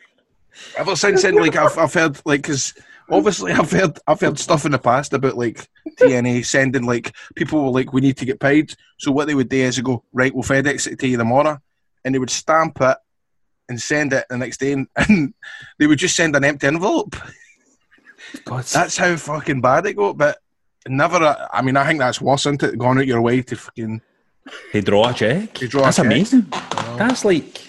[0.77, 2.75] ever since then, like I've, I've heard like because
[3.11, 7.65] obviously I've heard I've heard stuff in the past about like TNA sending like people
[7.65, 8.73] were like we need to get paid.
[8.99, 11.59] So what they would do is they go right, we'll FedEx it to you tomorrow,
[12.05, 12.97] and they would stamp it
[13.69, 15.35] and send it the next day, and, and
[15.81, 17.17] they would just send an empty envelope.
[18.45, 20.17] God, That's how fucking bad it got.
[20.17, 20.39] But
[20.87, 21.49] never.
[21.53, 22.79] I mean, I think that's worse, isn't it?
[22.79, 24.01] Going out your way to fucking.
[24.73, 25.55] They draw a check.
[25.59, 26.07] They draw That's check.
[26.07, 26.47] amazing.
[26.53, 26.97] Oh.
[26.99, 27.61] That's like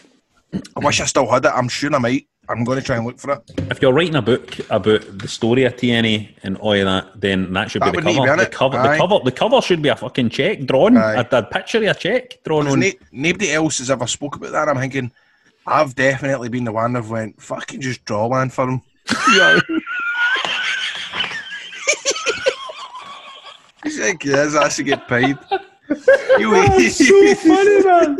[0.53, 1.51] I wish I still had it.
[1.53, 2.27] I'm sure I might.
[2.47, 3.41] I'm going to try and look for it.
[3.71, 7.51] if you're writing a book about the story of TNA and all of that, then
[7.53, 8.37] that should That be the to be cover.
[8.37, 10.95] The cover, the cover, the cover should be a fucking check drawn.
[10.95, 12.79] A, a picture of a check drawn on.
[12.81, 14.69] Na- nobody else has ever spoke about that.
[14.69, 15.11] I'm thinking,
[15.65, 18.81] I've definitely been the one that went, fucking just draw one for him.
[19.35, 19.59] yeah.
[23.83, 25.37] He's like, yes, I should get paid.
[26.39, 28.17] You That's so funny, man.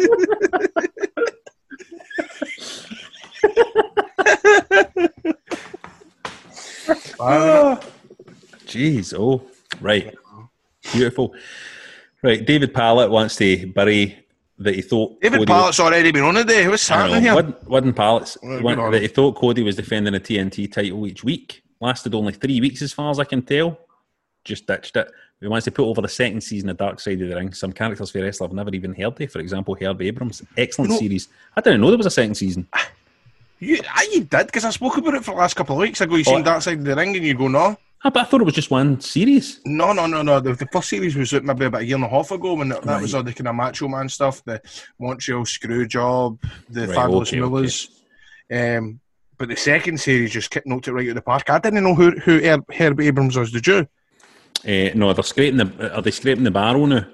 [7.19, 7.79] Ah.
[8.65, 9.41] Jeez, oh,
[9.81, 10.13] right.
[10.93, 11.33] Beautiful.
[12.21, 14.17] Right, David Pallett wants to bury
[14.57, 16.67] that he thought David Cody- Pallett's already been on today.
[16.67, 17.35] What's I happening know, here?
[17.35, 20.71] Wooden, Wooden Pallets Well, want- good on that he thought Cody was defending a TNT
[20.71, 21.61] title each week.
[21.81, 23.77] Lasted only three weeks, as far as I can tell.
[24.43, 25.11] Just ditched it.
[25.41, 27.53] He wants to put over the second season of Dark Side of the Ring.
[27.53, 29.31] Some characters for wrestler I've never even heard of.
[29.31, 30.41] For example, Herb Abrams.
[30.57, 31.27] Excellent You know- series.
[31.55, 32.67] I didn't know there was a second season.
[33.59, 36.01] You, ah, you did because I spoke about it for the last couple of weeks
[36.01, 36.15] ago.
[36.15, 36.31] You Oh.
[36.35, 38.45] seen that side of the ring, and you go, no, Ah, but I thought it
[38.45, 39.61] was just one series.
[39.65, 40.39] no, no, no, no.
[40.39, 42.83] The, the first series was maybe about a year and a half ago when that,
[42.83, 44.61] that was all the kind of Macho Man stuff, the
[44.99, 46.37] Montreal screw job,
[46.69, 47.49] the Right, Fabulous okay, okay.
[47.49, 47.89] Millers.
[48.51, 48.99] Um,
[49.37, 51.49] but the second series just kicked knocked it right out of the park.
[51.49, 53.51] I didn't know who who Herb, Herb Abrams was.
[53.51, 53.87] Did you?
[54.65, 55.95] Uh, no, they're scraping the.
[55.95, 57.05] Are they scraping the barrel now?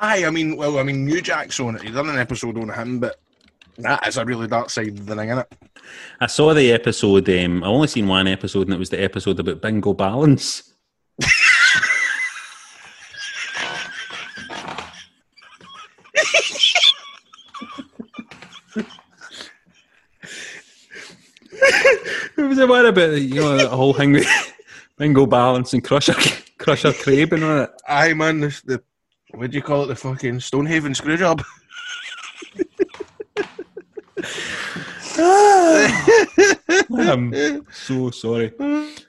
[0.00, 1.82] Aye, I mean, well, I mean, New Jack's on it.
[1.82, 3.20] He done an episode on him, but
[3.78, 5.46] that is a really dark side of the ring, innit?
[6.20, 7.28] I saw the episode.
[7.28, 10.72] Um, I only seen one episode, and it was the episode about bingo balance.
[22.36, 24.26] it was a one about you know the whole thing with
[24.96, 26.14] bingo balance and crusher
[26.60, 27.70] crusher craving on it.
[27.88, 28.80] Aye, man, this, the
[29.32, 29.86] what do you call it?
[29.88, 31.42] The fucking Stonehaven screw job.
[36.92, 38.52] I'm so sorry.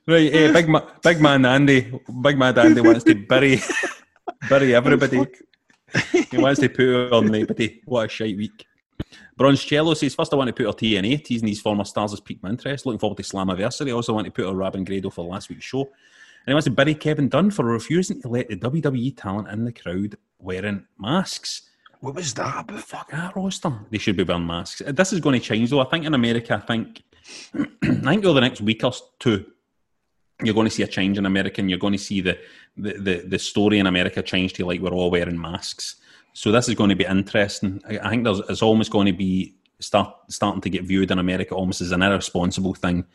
[0.08, 3.62] Right, eh, big ma- big man Andy, big man Andy wants to bury
[4.50, 5.26] bury everybody.
[6.30, 7.82] he wants to put on everybody.
[7.86, 8.66] What a shite week.
[9.38, 12.44] Broncello says, first I want to put our TNA, teasing these former stars as piqued
[12.44, 12.86] my interest.
[12.86, 13.90] Looking forward to Slammiversary.
[13.90, 15.90] I also want to put our Robin Grado for last week's show.
[16.46, 19.64] And he wants to bury Kevin Dunn for refusing to let the WWE talent in
[19.64, 21.70] the crowd wearing masks.
[22.00, 22.80] What was that about?
[22.80, 23.72] Fuck ah, that roster.
[23.92, 24.82] They should be wearing masks.
[24.88, 25.82] This is going to change though.
[25.82, 27.04] I think in America, I think
[27.56, 29.46] I think over the next week or two,
[30.44, 32.40] you're going to see a change in America and you're going to see the
[32.76, 35.98] the, the, the story in America change to like we're all wearing masks.
[36.34, 37.82] So this is going to be interesting.
[37.88, 41.20] I, I think there's it's almost going to be start starting to get viewed in
[41.20, 43.06] America almost as an irresponsible thing.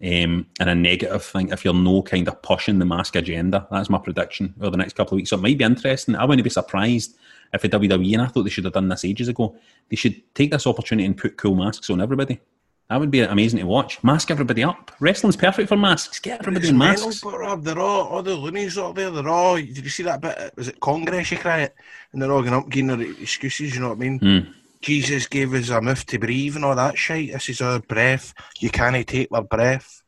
[0.00, 3.68] Um, and a negative thing if you're no kind of pushing the mask agenda.
[3.70, 5.30] That's my prediction over the next couple of weeks.
[5.30, 6.16] So it might be interesting.
[6.16, 7.16] I wouldn't be surprised
[7.52, 9.54] if the WWE, and I thought they should have done this ages ago,
[9.90, 12.40] they should take this opportunity and put cool masks on everybody.
[12.88, 14.02] That would be amazing to watch.
[14.04, 14.90] Mask everybody up.
[15.00, 16.18] Wrestling's perfect for masks.
[16.18, 17.24] Get everybody in mental, masks.
[17.24, 19.10] Rob, they're all, all the loonies up there.
[19.10, 19.56] They're all.
[19.56, 20.52] Did you see that bit?
[20.56, 21.30] Was it Congress?
[21.30, 21.74] You cry it,
[22.12, 23.74] and they're all going up giving their excuses.
[23.74, 24.18] You know what I mean?
[24.18, 24.52] Hmm.
[24.82, 27.32] Jesus gave us a mouth to breathe and all that shit.
[27.32, 28.34] This is our breath.
[28.60, 30.02] You can't take our breath.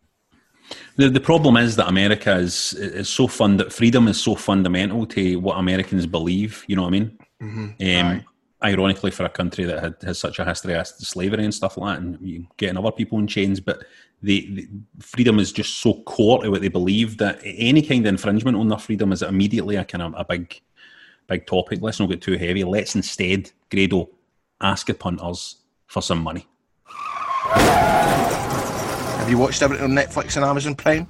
[0.97, 5.37] The, the problem is that America is is so fund freedom is so fundamental to
[5.37, 6.65] what Americans believe.
[6.67, 7.19] You know what I mean?
[7.81, 8.25] Um,
[8.63, 11.97] ironically, for a country that had, has such a history of slavery and stuff like
[11.97, 13.85] that, and you getting other people in chains, but
[14.23, 14.69] the, the
[15.01, 18.69] freedom is just so core to what they believe that any kind of infringement on
[18.69, 20.63] their freedom is immediately a kind of a big,
[21.29, 21.81] big topic.
[21.83, 22.65] Let's not get too heavy.
[22.65, 24.09] Let's instead, Grado,
[24.61, 26.47] ask the punters for some money.
[27.47, 31.07] Have you watched everything on Netflix and Amazon Prime?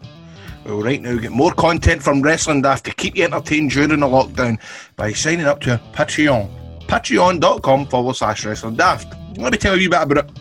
[0.65, 3.97] Well, right now, get more content from Wrestling Daft to keep you entertained during the
[3.97, 4.59] lockdown
[4.97, 6.49] by signing up to Patreon.
[6.87, 9.15] Patreon.com forward slash Wrestling Daft.
[9.37, 10.39] Let me tell you a bit about it.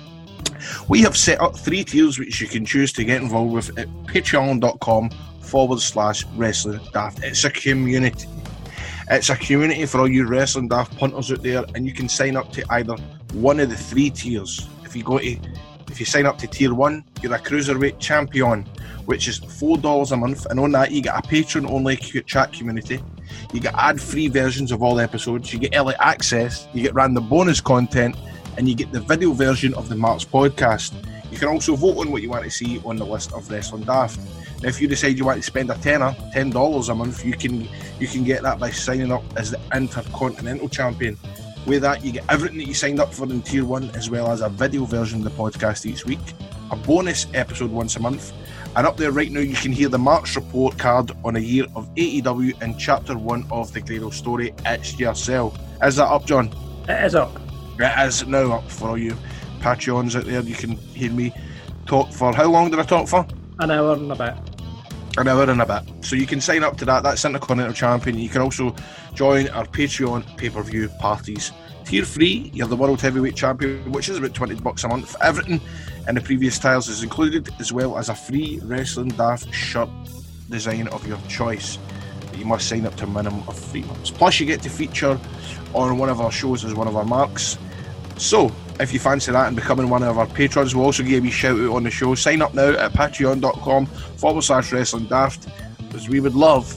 [0.88, 3.88] We have set up three tiers which you can choose to get involved with at
[4.06, 5.10] patreon.com
[5.42, 7.24] forward slash Wrestling Daft.
[7.24, 8.28] It's a community.
[9.14, 12.36] It's a community for all you Wrestling Daft punters out there, and you can sign
[12.36, 12.96] up to either
[13.34, 14.68] one of the three tiers.
[14.84, 15.38] If you go to
[15.92, 18.64] if you sign up to tier one, you're a cruiserweight champion,
[19.06, 22.54] which is four dollars a month, and on that you get a patron only chat
[22.54, 23.04] community.
[23.54, 25.54] You get ad free versions of all episodes.
[25.54, 26.68] You get early access.
[26.74, 28.16] You get random bonus content,
[28.58, 30.92] and you get the video version of the March podcast.
[31.32, 33.84] You can also vote on what you want to see on the list of Wrestling
[33.84, 34.20] Daft.
[34.64, 37.68] If you decide you want to spend a tenner, ten dollars a month, you can
[38.00, 41.18] you can get that by signing up as the Intercontinental Champion.
[41.66, 44.30] With that, you get everything that you signed up for in Tier 1, as well
[44.32, 46.20] as a video version of the podcast each week,
[46.72, 48.34] a bonus episode once a month,
[48.76, 51.66] and up there right now, you can hear the March report card on a year
[51.76, 55.58] of AEW and Chapter 1 of the Grado story, It's Yourself.
[55.84, 56.52] Is that up, John?
[56.90, 57.40] It is up.
[57.80, 59.16] It is now up for all you
[59.60, 60.42] Patreons out there.
[60.42, 61.34] You can hear me
[61.86, 63.28] talk for how long did I talk for?
[63.60, 64.53] An hour and a bit.
[65.18, 66.06] An hour and a bit.
[66.06, 67.04] So you can sign up to that.
[67.04, 68.18] That's Intercontinental Champion.
[68.18, 68.76] You can also
[69.14, 71.52] join our Patreon pay-per-view parties.
[71.86, 75.16] Tier three, you're the World Heavyweight Champion, which is about 20 bucks a month.
[75.22, 75.62] Everything
[76.08, 79.90] in the previous tiles is included, as well as a free Wrestling Daft shirt
[80.50, 81.78] design of your choice.
[82.36, 84.10] You must sign up to a minimum of three months.
[84.10, 85.20] Plus, you get to feature
[85.74, 87.58] on one of our shows as one of our marks.
[88.18, 91.30] So, if you fancy that and becoming one of our patrons, we'll also give you
[91.30, 92.16] a shout out on the show.
[92.16, 96.76] Sign up now at patreon.com forward slash wrestling daft because we would love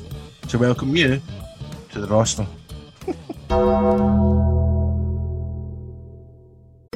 [0.49, 1.21] to welcome you
[1.93, 2.47] to the roster.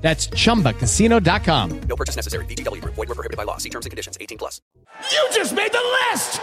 [0.00, 1.80] That's chumbacasino.com.
[1.88, 2.44] No purchase necessary.
[2.46, 2.94] VGW Group.
[2.94, 3.56] Void were prohibited by law.
[3.56, 4.16] See terms and conditions.
[4.20, 4.60] 18 plus.
[5.10, 5.82] You just made the
[6.12, 6.40] list!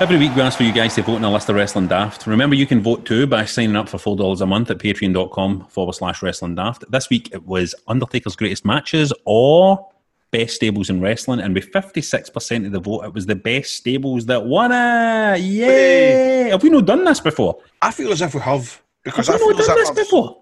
[0.00, 2.26] Every week we ask for you guys to vote in a list of Wrestling Daft.
[2.26, 5.92] Remember, you can vote too by signing up for $4 a month at patreon.com forward
[5.94, 6.84] slash Wrestling Daft.
[6.90, 9.88] This week it was Undertaker's Greatest Matches or
[10.32, 11.38] Best Stables in Wrestling.
[11.40, 15.40] And with 56% of the vote, it was the best stables that won it.
[15.40, 16.48] Yay!
[16.50, 17.58] Have we not done this before?
[17.80, 20.00] I feel as if we have because Have I we feel not done this I've-
[20.00, 20.40] before?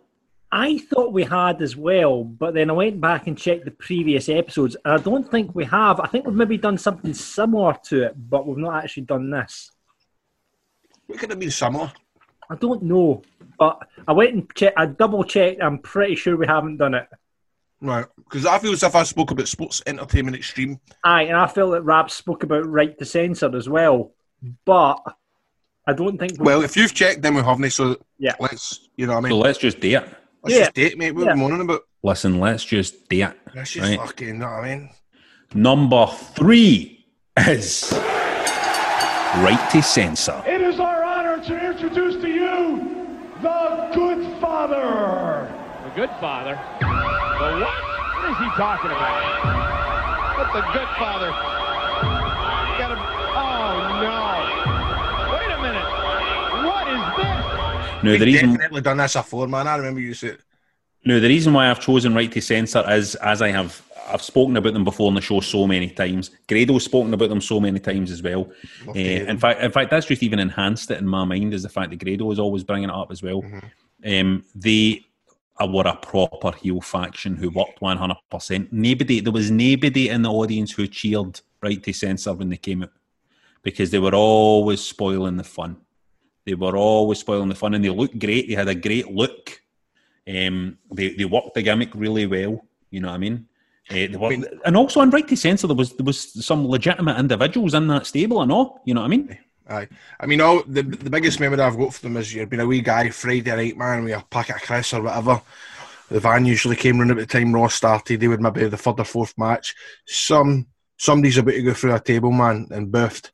[0.55, 4.29] I thought we had as well, but then I went back and checked the previous
[4.29, 5.99] episodes, and I don't think we have.
[5.99, 9.71] I think we've maybe done something similar to it, but we've not actually done this.
[11.09, 11.91] It could have been similar.
[12.51, 13.23] I don't know,
[13.59, 14.79] but I went and checked.
[14.79, 15.63] I double checked.
[15.63, 17.09] I'm pretty sure we haven't done it.
[17.81, 18.05] Right.
[18.17, 20.79] Because I feel as if I spoke about sports entertainment extreme.
[21.03, 24.13] Aye, and I feel that Rab spoke about right to censor as well,
[24.67, 24.97] but
[25.87, 26.33] I don't think.
[26.39, 27.71] we- Well, if you've checked, then we haven't.
[27.71, 28.35] So Yeah.
[28.39, 29.31] let's, you know what I mean.
[29.31, 29.43] So mean?
[29.45, 30.09] let's just do it.
[30.43, 30.63] Let's yeah.
[30.65, 31.13] just date, mate.
[31.15, 31.33] What Yeah.
[31.33, 31.83] are we moaning about?
[32.03, 33.37] Listen, let's just do it.
[33.55, 33.99] Let's just Right.
[33.99, 34.91] fucking, you know what I mean?
[35.55, 37.05] Number three
[37.37, 40.43] is Right to Censor.
[40.47, 43.07] It is our honor to introduce to you
[43.43, 45.49] the Good Father.
[45.85, 46.55] The good father.
[46.81, 46.87] The
[47.61, 47.83] what?
[48.23, 50.39] What is he talking about?
[50.39, 51.31] What the Good Father?
[52.79, 52.99] Got him.
[53.35, 54.21] Oh no!
[55.37, 55.89] Wait a minute.
[56.65, 57.03] What is
[58.03, 59.67] Now, the reason definitely done this before, man.
[59.67, 60.39] I remember you said.
[61.05, 64.57] No, the reason why I've chosen right to censor is as I have I've spoken
[64.57, 66.31] about them before on the show so many times.
[66.49, 68.51] Grado's spoken about them so many times as well.
[68.89, 71.69] Uh, in fact, in fact, that's just even enhanced it in my mind is the
[71.69, 73.45] fact that Grado is always bringing it up as well.
[74.05, 75.05] Um, they
[75.61, 78.73] uh, were a proper heel faction who worked one hundred percent.
[78.73, 82.83] Nobody, there was nobody in the audience who cheered right to censor when they came
[82.83, 82.93] out
[83.63, 85.77] because they were always spoiling the fun.
[86.45, 88.49] They were always spoiling the fun, and they looked great.
[88.49, 89.61] They had a great look.
[90.29, 92.65] Um, they they worked the gimmick really well.
[92.91, 93.47] You know what I mean?
[93.91, 96.67] Uh, they were, mean- and also on Right to Censor, there was there was some
[96.67, 98.39] legitimate individuals in that stable.
[98.41, 98.81] I know.
[98.85, 99.39] You know what I mean?
[99.69, 99.89] Aye.
[100.21, 102.67] I mean, all the, the biggest memory I've got for them is you'd been a
[102.67, 105.41] wee guy Friday night, man, with a packet of crisps or whatever.
[106.11, 108.21] The van usually came round at the time Raw started.
[108.21, 109.75] They would maybe the third or fourth match.
[110.05, 110.67] Some
[110.99, 113.33] somebody's about to go through a table, man, and biffed.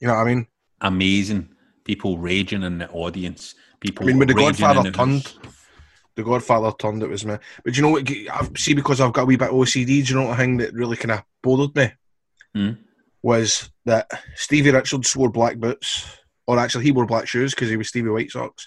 [0.00, 0.46] You know what I mean?
[0.80, 1.50] Amazing
[1.84, 3.54] people raging in the audience.
[3.80, 4.04] People.
[4.04, 5.32] I mean, when the Godfather the turned,
[6.14, 7.02] the Godfather turned.
[7.02, 7.36] It was me.
[7.64, 8.08] But you know what?
[8.32, 9.86] I've, see, because I've got a wee bit of OCD.
[9.86, 11.92] Do you know what thing that really kind of bothered me?
[12.54, 12.72] Hmm.
[13.22, 16.06] Was that Stevie Richards wore black boots,
[16.46, 18.66] or actually he wore black shoes because he was Stevie White Sox.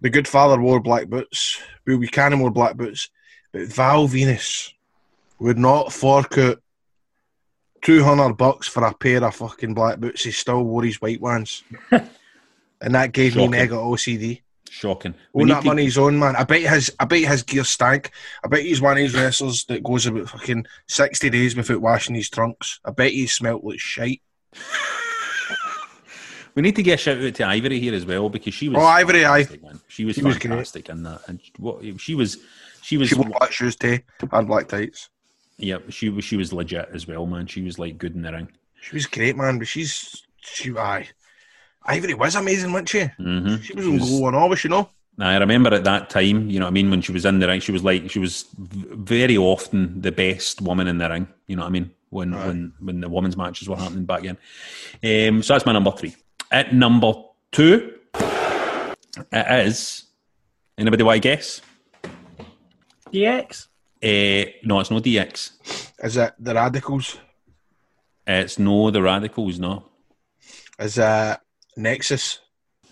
[0.00, 1.60] The Good Father wore black boots.
[1.84, 3.10] Bull Buchanan wore black boots,
[3.52, 4.70] but Val Venis
[5.38, 6.62] would not fork out
[7.82, 10.24] two hundred bucks for a pair of fucking black boots.
[10.24, 13.50] He still wore his white ones, and that gave Shocking.
[13.50, 14.42] me mega OCD.
[14.68, 15.14] Shocking.
[15.34, 16.36] Need that to- money's own, man.
[16.36, 18.10] I bet his I bet his gear stank.
[18.44, 22.14] I bet he's one of these wrestlers that goes about fucking sixty days without washing
[22.14, 22.78] his trunks.
[22.84, 24.22] I bet he smelt like shite.
[26.56, 28.78] We need to get a shout out to Ivory here as well because she was.
[28.78, 29.80] Oh, Ivory, man.
[29.86, 32.38] She was She was fantastic in that, and what she was,
[32.82, 34.00] she was, She wore black shoes too
[34.32, 35.10] and black tights.
[35.60, 37.46] Yeah, she was, she was legit as well, man.
[37.46, 38.48] She was like good in the ring.
[38.80, 39.58] She was great, man.
[39.58, 41.08] But she's she aye.
[41.84, 43.00] Ivory was amazing, wasn't she?
[43.00, 43.56] Mm-hmm.
[43.62, 44.90] She was on go and always, you know.
[45.18, 47.46] I remember at that time, you know what I mean, when she was in the
[47.46, 51.56] ring, she was like, she was very often the best woman in the ring, you
[51.56, 54.38] know what I mean, when when when the women's matches were happening back then.
[55.28, 56.16] Um, so that's my number three.
[56.50, 57.12] At number
[57.52, 60.04] two, it is,
[60.78, 61.60] anybody want to guess?
[63.12, 63.66] DX.
[64.02, 65.50] Uh, no, it's no DX.
[66.02, 67.18] Is it the Radicals?
[68.26, 69.58] It's no the Radicals.
[69.58, 69.84] No.
[70.78, 71.42] Is that
[71.76, 72.38] Nexus?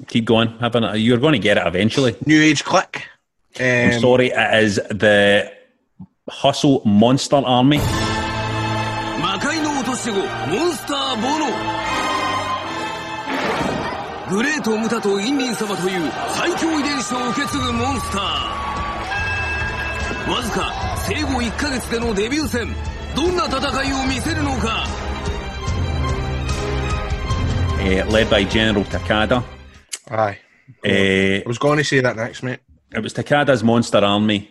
[0.06, 0.54] Keep going.
[0.96, 2.14] You're going to get it eventually.
[2.26, 3.06] New Age Click.
[3.58, 5.50] Um, I'm sorry, it is the
[6.28, 7.78] Hustle Monster Army.
[20.26, 22.67] Monster 生後1ヶ月でのデビュー戦
[23.15, 23.59] どんな戦
[23.89, 24.85] いを見せるのか
[27.79, 29.43] uh, led by General Takada.
[30.09, 30.37] Aye.
[30.85, 32.59] Uh, I was going to say that next, mate.
[32.95, 34.49] it was Takada's Monster Army.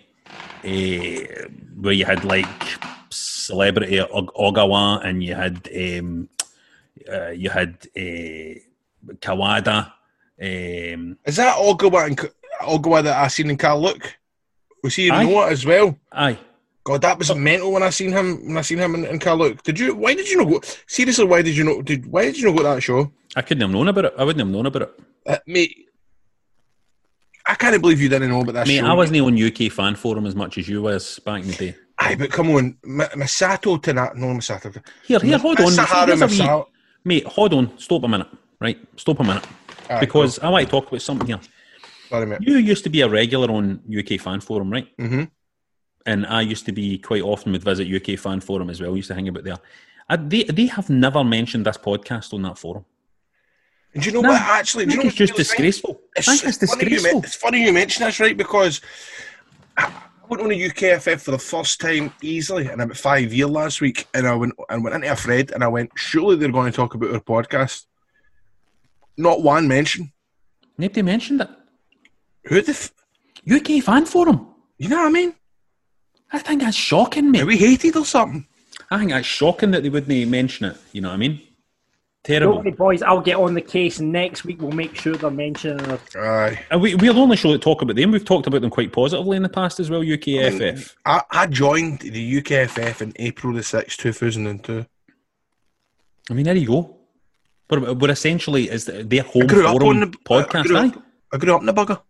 [0.64, 1.48] Uh, uh,
[1.80, 2.46] where you had like
[3.10, 6.28] celebrity Og- Ogawa and you had um,
[7.12, 8.60] uh, you had uh,
[9.20, 9.92] Kawada.
[10.40, 12.18] Um, Is that Ogawa and
[12.60, 14.14] Ogawa that I seen in Carl Look?
[14.84, 15.24] Was he in Aye.
[15.24, 15.96] Noah as well?
[16.12, 16.38] aye,
[16.87, 18.47] God, that was a mental when I seen him.
[18.47, 19.17] When I seen him in, in
[19.65, 19.93] Did you?
[19.93, 20.61] Why did you not go?
[20.87, 21.83] Seriously, why did you not?
[21.83, 24.13] Did why did you not go to that show, I couldn't have known about it.
[24.17, 24.99] I wouldn't have known about it.
[25.25, 25.89] uh, mate?
[27.45, 28.85] I can't believe you didn't know about that Mate, show.
[28.85, 31.75] I wasn't on UK fan forum as much as you was back in the day.
[31.99, 34.17] Aye, but come on, M- Masato Tanaka.
[34.17, 34.81] No, Masato.
[35.05, 35.71] Here, here, hold on.
[35.71, 36.65] Sahara Here's a wee- Masato.
[37.03, 37.77] Mate, hold on.
[37.77, 38.27] Stop a minute.
[38.61, 39.45] Right, stop a minute.
[39.89, 41.39] Aye, because I want to talk about something here.
[42.07, 42.39] Sorry, mate.
[42.41, 44.87] You used to be a regular on UK fan forum, right?
[44.97, 45.23] Mm-hmm.
[46.07, 48.95] And I used to be quite often would visit UK fan forum as well.
[48.95, 49.57] Used to hang about there.
[50.09, 52.85] I, they they have never mentioned this podcast on that forum.
[53.93, 54.41] And do you know No, what?
[54.41, 56.01] Actually, I do you know it's just what the thing- disgraceful.
[56.17, 57.23] I think it's funny you disgraceful.
[57.23, 58.35] it's funny you mention this, right?
[58.37, 58.81] Because
[59.77, 63.49] I I went on a UKFF for the first time easily in about five years
[63.49, 66.51] last week, and I went and went into a thread, and I went, surely they're
[66.51, 67.85] going to talk about our podcast.
[69.17, 70.11] Not one mention.
[70.77, 71.49] Nobody mentioned it.
[72.45, 72.71] Who the?
[72.71, 72.91] F-
[73.49, 74.47] UK fan forum.
[74.77, 75.33] you know what I mean?
[76.31, 77.41] I think that's shocking, mate.
[77.43, 78.45] Are we hated or something?
[78.91, 80.77] I think that's shocking that they wouldn't mention it.
[80.91, 81.41] You know what I mean?
[82.23, 82.55] Terrible.
[82.55, 83.01] Don't worry, boys.
[83.01, 84.61] I'll get on the case next week.
[84.61, 86.15] We'll make sure they're mentioning it.
[86.17, 86.61] Aye.
[86.69, 88.11] And we, we're the only show that talk about them.
[88.11, 90.93] We've talked about them quite positively in the past as well, UKFF.
[91.05, 94.85] I, I joined the UKFF in April the sixth, two thousand and two.
[96.29, 96.97] I mean, there you go.
[97.69, 100.63] But we're essentially is their home I grew up on forum the I podcast.
[100.63, 101.03] grew, up,
[101.33, 102.01] I grew up in the bugger.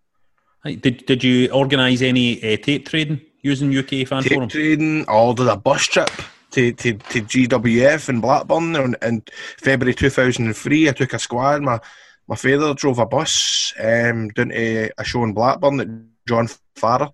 [0.81, 4.49] Did Did you organise any uh, tape trading using UK fan tape forum?
[4.49, 5.05] trading.
[5.07, 6.09] I ordered a bus trip
[6.51, 9.23] to, to, to GWF in Blackburn in, in
[9.57, 10.89] February 2003.
[10.89, 11.61] I took a squad.
[11.61, 11.79] My
[12.27, 15.87] my father drove a bus um, down to a show in Blackburn that
[16.27, 17.09] John Farrer.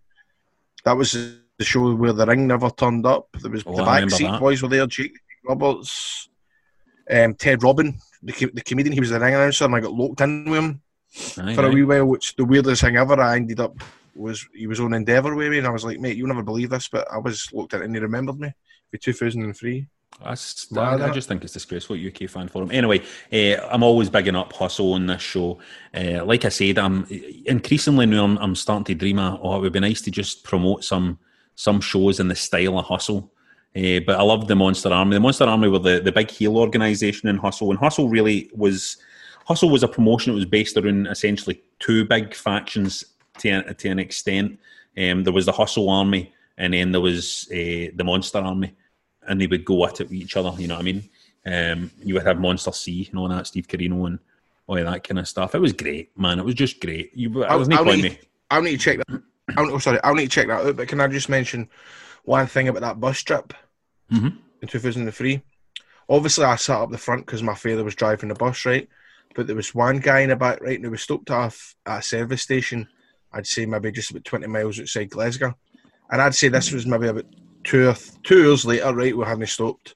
[0.86, 3.27] That was the show where the ring never turned up.
[3.39, 4.88] There was Oh, the I back seat boys were there.
[4.88, 6.29] Jake Roberts,
[7.09, 8.93] um, Ted Robin, the, the comedian.
[8.93, 10.81] He was the ring announcer, and I got locked in with him
[11.38, 13.21] Aye, for a wee while, which the weirdest thing ever.
[13.21, 13.77] I ended up
[14.16, 16.70] was he was on Endeavour with me, and I was like, mate, you'll never believe
[16.70, 18.51] this, but I was looked at and he remembered me
[18.91, 19.88] for 2003.
[20.24, 22.70] That's, Nah, I, I just think it's disgraceful UK fan forum.
[22.72, 23.01] Anyway,
[23.32, 25.59] uh, I'm always bigging up hustle on this show.
[25.93, 27.05] Uh, like I said, I'm
[27.45, 30.43] increasingly now I'm, I'm starting to dream of, oh, it would be nice to just
[30.43, 31.20] promote some
[31.55, 33.32] some shows in the style of hustle.
[33.76, 35.16] Uh, but I love the Monster Army.
[35.16, 38.97] The Monster Army were the, the big heel organisation in Hustle, and Hustle really was
[39.45, 43.03] Hustle was a promotion that was based around essentially two big factions
[43.39, 44.59] to, to an extent.
[44.97, 48.73] Um, there was the Hustle Army, and then there was uh, the Monster Army,
[49.27, 50.53] and they would go at it with each other.
[50.59, 51.03] You know what I mean?
[51.45, 54.19] Um, you would have Monster C and all that, Steve Corino and
[54.67, 55.55] all that kind of stuff.
[55.55, 56.39] It was great, man.
[56.39, 57.11] It was just great.
[57.15, 58.19] You, I was I'll need.
[58.49, 59.21] I'll need to check that.
[59.57, 60.75] I'll, oh, sorry, I'll need to check that out.
[60.77, 61.69] But can I just mention
[62.23, 63.53] one thing about that bus trip
[64.11, 64.38] Mhm.
[64.61, 65.41] in 2003?
[66.07, 68.88] Obviously, I sat up the front because my father was driving the bus, right?
[69.36, 70.75] But there was one guy in the back, right?
[70.75, 72.88] And he was stopped off at a service station.
[73.34, 75.55] I'd say maybe just about 20 miles outside Glasgow.
[76.11, 77.25] And I'd say this was maybe about
[77.63, 79.15] two or th- two hours later, right?
[79.15, 79.95] We hadn't stopped.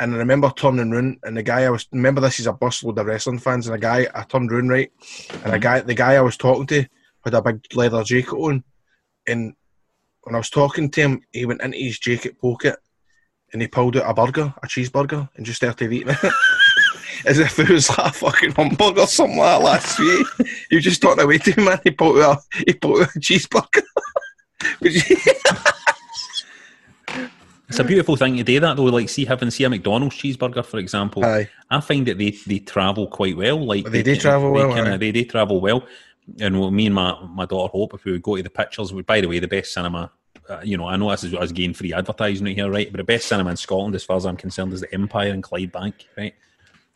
[0.00, 2.98] And I remember turning round, and the guy I was remember this is a busload
[2.98, 4.92] of wrestling fans, and a guy I turned round right,
[5.30, 5.58] and a mm-hmm.
[5.58, 6.86] guy the guy I was talking to
[7.24, 8.62] had a big leather jacket on,
[9.26, 9.54] and
[10.22, 12.76] when I was talking to him, he went into his jacket pocket
[13.52, 16.18] and he pulled out a burger, a cheeseburger, and just started eating it.
[17.24, 20.26] As if it was like a fucking hamburger or something like that last week.
[20.72, 21.80] Was just talking away to him, man.
[21.84, 23.82] He put a, he put a cheeseburger.
[27.68, 28.84] It's a beautiful thing to do that though.
[28.84, 31.22] Like, see having see a McDonald's cheeseburger, for example.
[31.24, 31.50] Aye.
[31.70, 33.62] I find that they, they travel quite well.
[33.64, 34.96] Like They do travel they well, kinda- aye.
[34.96, 35.84] they do travel well.
[36.40, 38.92] And what me and my, my daughter Hope, if we would go to the pictures,
[38.92, 40.10] we by the way, the best cinema.
[40.48, 42.90] Uh, you know, I know this is us getting free advertising right here, right?
[42.90, 45.42] But the best cinema in Scotland, as far as I'm concerned, is the Empire in
[45.42, 46.34] Clydebank, right?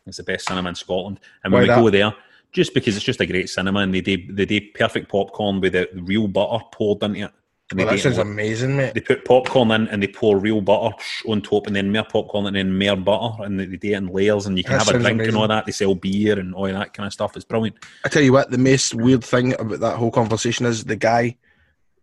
[0.05, 1.19] It's the best cinema in Scotland.
[1.43, 1.81] And when Why we that?
[1.81, 2.13] go there,
[2.51, 5.73] just because it's just a great cinema, and they do they do perfect popcorn with
[5.73, 7.31] the real butter poured into it.
[7.71, 8.93] And well, that it amazing, mate.
[8.93, 10.95] they put popcorn in and they pour real butter
[11.27, 13.95] on top and then more popcorn and then more butter and they they do it
[13.95, 15.65] in layers and you can That have a sounds drink and all that.
[15.65, 17.35] They sell beer and all that kind of stuff.
[17.35, 17.77] It's brilliant.
[18.05, 21.37] I tell you what, the most weird thing about that whole conversation is the guy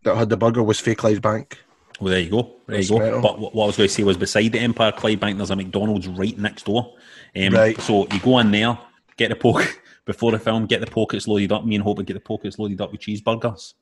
[0.03, 1.59] that had the burger was Fake Lives Bank.
[2.01, 2.43] Well, there you go.
[2.67, 3.05] There That's you go.
[3.05, 3.23] metal.
[3.23, 5.57] But what what I was going to say was beside the Empire Clydebank, there's a
[5.57, 6.95] McDonald's right next door.
[7.37, 7.81] Um, Right.
[7.81, 8.79] So you go in there,
[9.17, 11.65] get the poke before the film, get the pockets loaded up.
[11.65, 13.75] Me and Hope would get the pockets loaded up with cheeseburgers.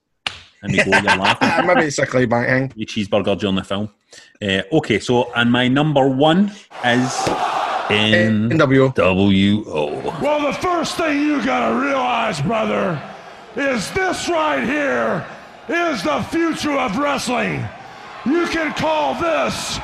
[0.62, 1.66] And we go, you're laughing.
[1.66, 2.72] Maybe it's a Clydebank thing.
[2.74, 3.90] Your cheeseburger during the film.
[4.42, 6.50] Uh, okay, so and my number one
[6.84, 7.28] is
[7.90, 8.94] in NWO.
[8.94, 10.20] WO.
[10.20, 13.00] Well, the first thing you gotta realize, brother,
[13.56, 15.24] is this right here
[15.68, 17.64] is the future of wrestling.
[18.26, 19.78] you can call this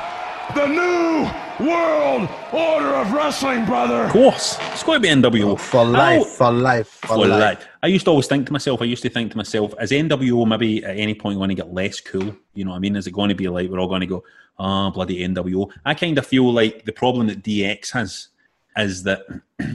[0.55, 1.29] the new
[1.59, 4.03] world order of wrestling, brother.
[4.05, 5.51] Of course, it's got to be NWO.
[5.51, 7.59] Oh, for life, Oh, for life, for, for life.
[7.59, 7.67] life.
[7.83, 10.47] I used to always think to myself, I used to think to myself, is NWO
[10.47, 12.35] maybe at any point going to get less cool?
[12.53, 12.95] You know what I mean?
[12.95, 14.23] Is it going to be like we're all going to go,
[14.59, 15.71] oh, bloody NWO?
[15.85, 18.29] I kind of feel like the problem that DX has
[18.77, 19.21] is that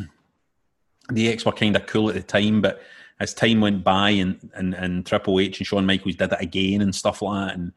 [1.11, 2.83] DX were kind of cool at the time, but
[3.19, 6.81] as time went by and, and, and Triple H and Shawn Michaels did it again
[6.83, 7.73] and stuff like that, and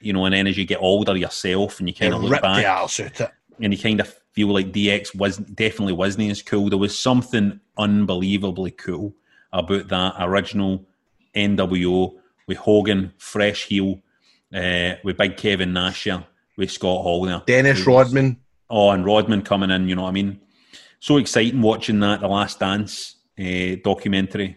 [0.00, 2.42] you know, and then as you get older yourself and you kind It of look
[2.42, 3.30] back, the arse out it.
[3.60, 6.68] And you kind of feel like DX was definitely wasn't as cool.
[6.68, 9.14] There was something unbelievably cool
[9.52, 10.84] about that original
[11.34, 12.14] NWO
[12.46, 14.00] with Hogan, fresh heel,
[14.54, 16.24] uh, with Big Kevin Nash, here,
[16.56, 17.42] with Scott Hall there.
[17.46, 18.38] Dennis was- Rodman.
[18.68, 20.40] Oh, and Rodman coming in, you know what I mean?
[20.98, 24.56] So exciting watching that, The Last Dance uh, documentary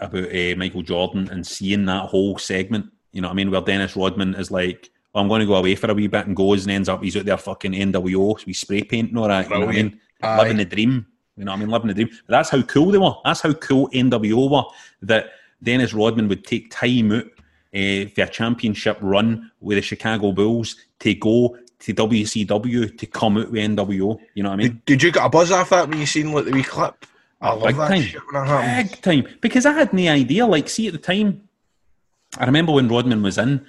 [0.00, 3.50] about uh, Michael Jordan and seeing that whole segment, you know what I mean?
[3.50, 6.36] Where Dennis Rodman is like, I'm going to go away for a wee bit and
[6.36, 9.28] goes and ends up, he's out there fucking NWO, so we spray paint and all
[9.28, 10.00] that, you know what I mean?
[10.22, 10.38] Aye.
[10.38, 11.06] Living the dream,
[11.36, 11.70] you know what I mean?
[11.70, 12.08] Living the dream.
[12.26, 13.14] But that's how cool they were.
[13.24, 14.64] That's how cool NWO were,
[15.02, 15.30] that
[15.62, 17.24] Dennis Rodman would take time out
[17.74, 23.36] uh, for a championship run with the Chicago Bulls to go to WCW to come
[23.36, 24.18] out with NWO.
[24.34, 24.68] You know what I mean?
[24.68, 27.06] Did, did you get a buzz off that when you seen like the wee clip?
[27.40, 28.02] I love Big that time.
[28.02, 28.90] shit when that.
[28.90, 29.26] Big time.
[29.40, 30.46] Because I had no idea.
[30.46, 31.48] Like, see, at the time,
[32.38, 33.66] I remember when Rodman was in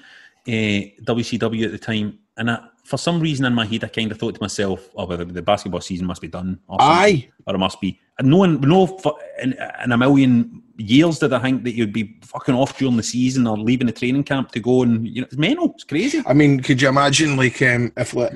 [0.48, 4.18] WCW at the time, and I, for some reason in my head, I kind of
[4.18, 7.30] thought to myself, "Oh, well, the, the basketball season must be done." off season, Aye.
[7.46, 8.00] or it must be.
[8.20, 11.94] And no one, no, fu- in, in a million years did I think that you'd
[11.94, 15.22] be fucking off during the season or leaving the training camp to go and you
[15.22, 15.72] know, it's mental.
[15.74, 16.24] It's crazy.
[16.26, 18.34] I mean, could you imagine like um, if like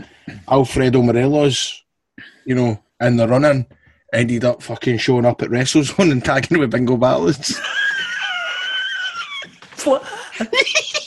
[0.50, 1.82] Alfredo Morelos,
[2.46, 3.66] you know, in the running,
[4.14, 7.58] ended up fucking showing up at WrestleZone and tagging with Bingo Ballance?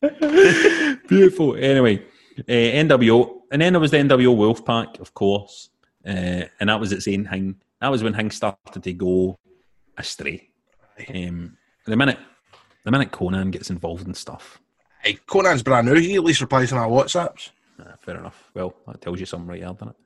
[1.08, 1.56] Beautiful.
[1.56, 2.02] Anyway,
[2.40, 5.70] uh, NWO, and then there was the NWO Wolfpac, of course,
[6.06, 7.56] uh, and that was its own thing.
[7.80, 9.38] That was when things started to go
[9.96, 10.48] astray.
[11.14, 12.18] Um, the minute,
[12.84, 14.60] the minute Konnan gets involved in stuff,
[15.02, 15.94] Hey, Konnan's brand new.
[15.94, 17.50] He at least replies to my WhatsApps.
[17.80, 18.50] ah, fair enough.
[18.54, 19.96] Well, that tells you something right there, doesn't it?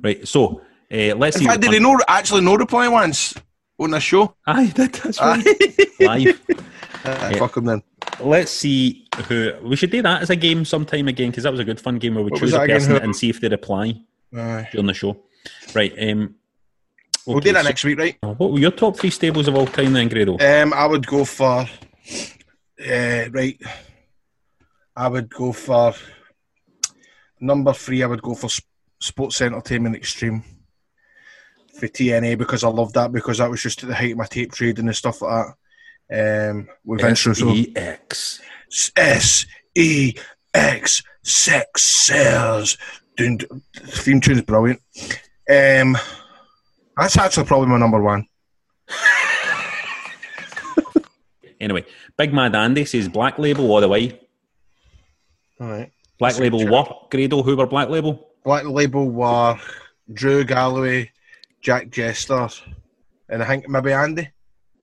[0.00, 0.26] Right.
[0.28, 1.46] So uh, let's In see.
[1.46, 3.34] fact, did he pun- no actually no reply once
[3.78, 4.34] on this show?
[4.46, 5.44] Aye, that, that's right.
[6.00, 6.40] Live.
[7.04, 7.82] Uh, Fuck him then.
[8.18, 11.60] Let's see who we should do that as a game sometime again because that was
[11.60, 12.78] a good fun game where we What choose was a that again?
[12.80, 13.94] person and see if they reply
[14.36, 14.68] Aye.
[14.72, 15.16] during the show.
[15.72, 15.94] Right.
[16.00, 16.34] Um,
[17.24, 18.16] We'll do that so- next week, right?
[18.22, 20.36] What were your top three stables of all time then, Grado?
[20.40, 21.68] Um, I would go for.
[22.84, 23.60] Uh, right.
[24.96, 25.94] I would go for
[27.38, 28.02] number three.
[28.02, 28.66] I would go for Sp-
[29.00, 30.42] Sports Entertainment Extreme
[31.78, 34.26] for TNA because I love that because that was just at the height of my
[34.26, 35.46] tape trading and stuff like
[36.08, 36.50] that.
[36.50, 37.02] Um, with.
[37.02, 38.40] S-E-X.
[38.96, 40.14] S E
[40.54, 42.76] X sex sells.
[43.16, 44.80] Dun- dun- The theme tune's brilliant.
[45.50, 45.96] Um,
[46.96, 48.26] that's actually probably my number one.
[51.60, 51.84] Anyway,
[52.18, 54.20] Big Mad Andy says Black Label all the way.
[55.58, 55.90] All right.
[56.18, 57.10] Black Label what?
[57.10, 58.28] Grado, who were Black Label?
[58.44, 59.58] Black Label were
[60.12, 61.10] Drew Galloway,
[61.66, 62.48] Jack Jester,
[63.28, 64.30] and I think maybe Andy,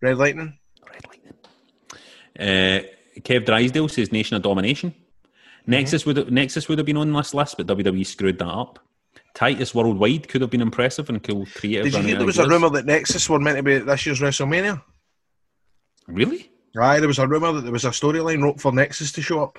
[0.01, 0.57] Red Lightning.
[0.85, 1.05] Red
[2.37, 2.83] Uh,
[3.21, 4.89] Kev Drysdale says Nation of Domination.
[4.89, 5.71] Mm-hmm.
[5.71, 8.79] Nexus would Nexus would have been on this list, but WWE screwed that up.
[9.33, 11.85] Titus Worldwide could have been impressive and cool creative.
[11.85, 14.05] Did you hear there was a rumour that Nexus were meant to be at this
[14.05, 14.83] year's WrestleMania?
[16.07, 16.51] Really?
[16.77, 19.41] Aye, there was a rumour that there was a storyline wrote for Nexus to show
[19.41, 19.57] up.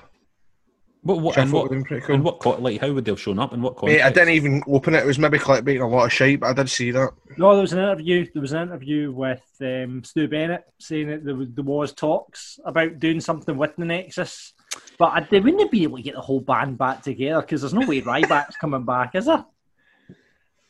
[1.05, 1.21] What?
[1.21, 1.37] What?
[1.37, 1.63] And what?
[1.69, 2.15] would have been pretty cool.
[2.15, 2.39] And what?
[2.39, 3.53] co- Like, how would they have shown up?
[3.53, 3.81] And what?
[3.83, 5.03] Mate, I didn't even open it.
[5.03, 7.11] It was maybe clickbait and a lot of shite, but I did see that.
[7.37, 8.25] No, there was an interview.
[8.33, 12.59] There was an interview with um, Stu Bennett saying that there was, there was talks
[12.65, 14.53] about doing something with the Nexus,
[14.97, 17.73] but I, they wouldn't be able to get the whole band back together because there's
[17.75, 19.45] no way Ryback's coming back, is there?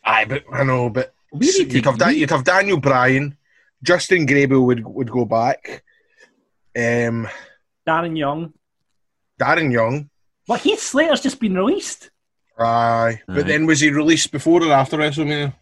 [0.03, 3.37] Aye, but I know, but We you'd to- have, Da- you'd have Daniel Bryan,
[3.83, 5.81] Justin Gabriel would would go back,
[6.75, 7.27] um,
[7.87, 8.51] Darren Young.
[9.39, 10.09] Darren Young.
[10.47, 12.09] But Heath Slater's just been released.
[12.57, 13.41] Aye, but Aye.
[13.43, 15.53] then was he released before or after WrestleMania?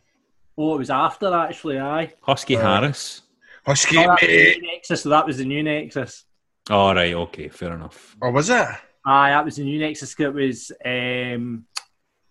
[0.58, 1.80] Oh, it was after actually.
[1.80, 2.14] Aye.
[2.22, 3.22] Husky Harris.
[3.66, 4.62] Husky, Oh, that was mate.
[4.62, 5.02] Nexus.
[5.02, 6.26] So that was the new Nexus.
[6.70, 7.14] All right.
[7.14, 7.48] Okay.
[7.50, 8.16] Fair enough.
[8.22, 8.68] Or was it?
[9.06, 10.14] Aye, that was the new Nexus.
[10.20, 11.66] It was um,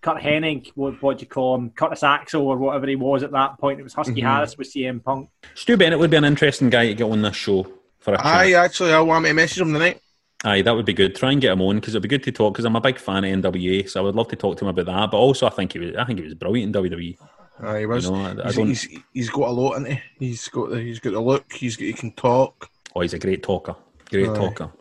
[0.00, 0.70] Curt Hennig.
[0.74, 1.70] What what do you call him?
[1.70, 3.80] Curtis Axel or whatever he was at that point.
[3.80, 4.26] It was Husky Mhm.
[4.34, 5.28] Harris with CM Punk.
[5.54, 7.66] Stu Bennett would be an interesting guy to get on this show
[7.98, 8.26] for a chat.
[8.26, 10.00] Aye, actually, I want me to message him tonight.
[10.44, 11.14] Aye, that would be good.
[11.14, 12.54] Try and get him on because it'd be good to talk.
[12.54, 14.68] Because I'm a big fan of NWA, so I would love to talk to him
[14.70, 15.10] about that.
[15.12, 17.16] But also, I think he was, I think he was brilliant in WWE.
[17.60, 18.04] Aye, he was.
[18.06, 20.00] You know, I- I he's, don't- he's, he's got a lot in it.
[20.18, 21.52] He's got the, he's got the look.
[21.52, 22.68] He's got, he can talk.
[22.96, 23.76] Oh, he's a great talker.
[24.10, 24.34] Great Aye.
[24.34, 24.72] talker.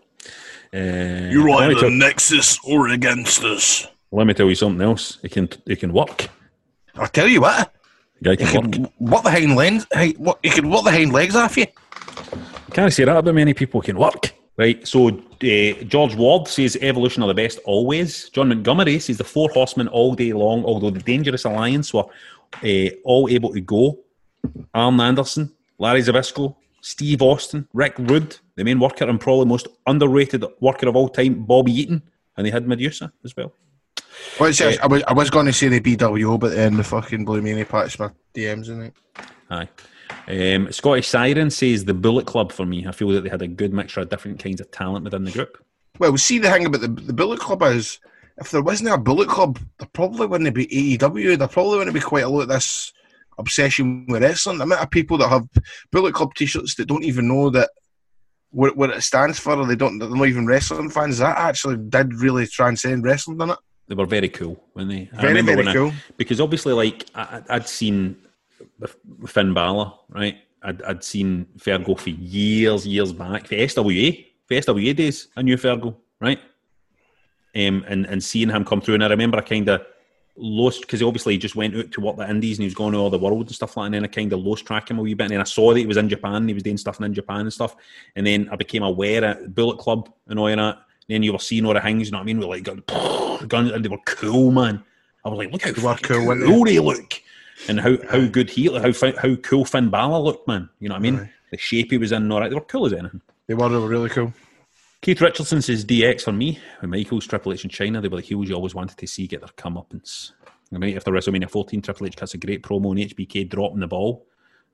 [0.74, 3.88] Uh, You're let either tell- Nexus or against us.
[4.12, 5.20] Let me tell you something else.
[5.22, 6.28] He can he can work.
[6.95, 7.74] I tell you what,
[8.20, 8.72] The guy he can work.
[8.74, 9.86] can what the hind legs.
[9.93, 11.68] Hey, what he can what the hind legs off you.
[12.74, 14.34] Can't say that about many people can work.
[14.62, 14.88] Right.
[14.88, 18.30] So uh, George Ward says evolution are the best always.
[18.30, 22.05] John Montgomery says the four horsemen all day long, although the dangerous alliance were
[22.64, 23.97] uh, all able to go.
[24.76, 30.45] Arn Anderson, Larry Zbyszko, Steve Austin, Rick Rude, the main worker and probably most underrated
[30.59, 32.03] worker of all time, Bobby Eaton,
[32.38, 33.51] and they had Medusa as well.
[34.39, 37.26] Well, it's, I was I was going to say the BWO, but then the fucking
[37.26, 38.93] Blue me patched my DMs in it.
[39.49, 39.68] Aye.
[40.28, 42.86] Um, Scottish Siren says the Bullet Club for me.
[42.88, 45.32] I feel that they had a good mixture of different kinds of talent within the
[45.32, 45.63] group.
[45.99, 47.99] Well, see the thing about the the Bullet Club is
[48.38, 51.38] if there wasn't a Bullet Club, there probably wouldn't be AEW.
[51.38, 52.91] There probably wouldn't be quite a lot of this
[53.38, 54.57] obsession with wrestling.
[54.57, 55.47] The amount of people that have
[55.91, 57.69] Bullet Club T-shirts that don't even know that
[58.51, 61.17] what, what it stands for, or they don't, they're not even wrestling fans.
[61.19, 63.59] That actually did really transcend wrestling, didn't it?
[63.88, 65.09] They were very cool when they.
[65.13, 65.93] I Very, remember very when I- cool.
[66.17, 68.15] because obviously, like I, I'd seen
[69.28, 70.38] Finn Balor, right?
[70.64, 75.28] I'd, I'd seen Fergo for years, years back for SWA, for SWA days.
[75.36, 76.39] I knew Fergo, right?
[77.55, 79.86] Um, and and seeing him come through, and I remember I kind of
[80.38, 82.93] lost because he obviously just went out to work the Indies and he was going
[82.93, 83.86] to all the world and stuff like that.
[83.88, 85.26] And then I kind of lost track of him a wee bit.
[85.26, 87.14] And then I saw that he was in Japan, and he was doing stuff in
[87.14, 87.76] Japan and stuff.
[88.16, 90.80] And then I became aware at Bullet Club and all that.
[91.09, 92.39] then you were seeing all the things, you know what I mean?
[92.39, 94.84] With like gun- guns, and they were cool, man.
[95.24, 97.22] I was like, look how They were cool, cool they look,
[97.68, 100.70] and how how good he, how how cool Finn Balor looked, man.
[100.80, 101.30] You know what I mean?
[101.51, 102.41] The shape he was in, all.
[102.41, 103.22] They were cool as anything.
[103.47, 104.34] They were, they were really cool.
[105.01, 106.59] Keith Richardson says DX for me.
[106.80, 109.28] When Michaels, Triple H, and Chyna, they were the heels you always wanted to see
[109.28, 110.32] get their comeuppance.
[110.72, 114.26] Right after WrestleMania 14, Triple H cuts a great promo on HBK dropping the ball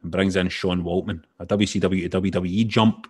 [0.04, 3.08] and brings in Sean Waltman, a WCW to WWE jump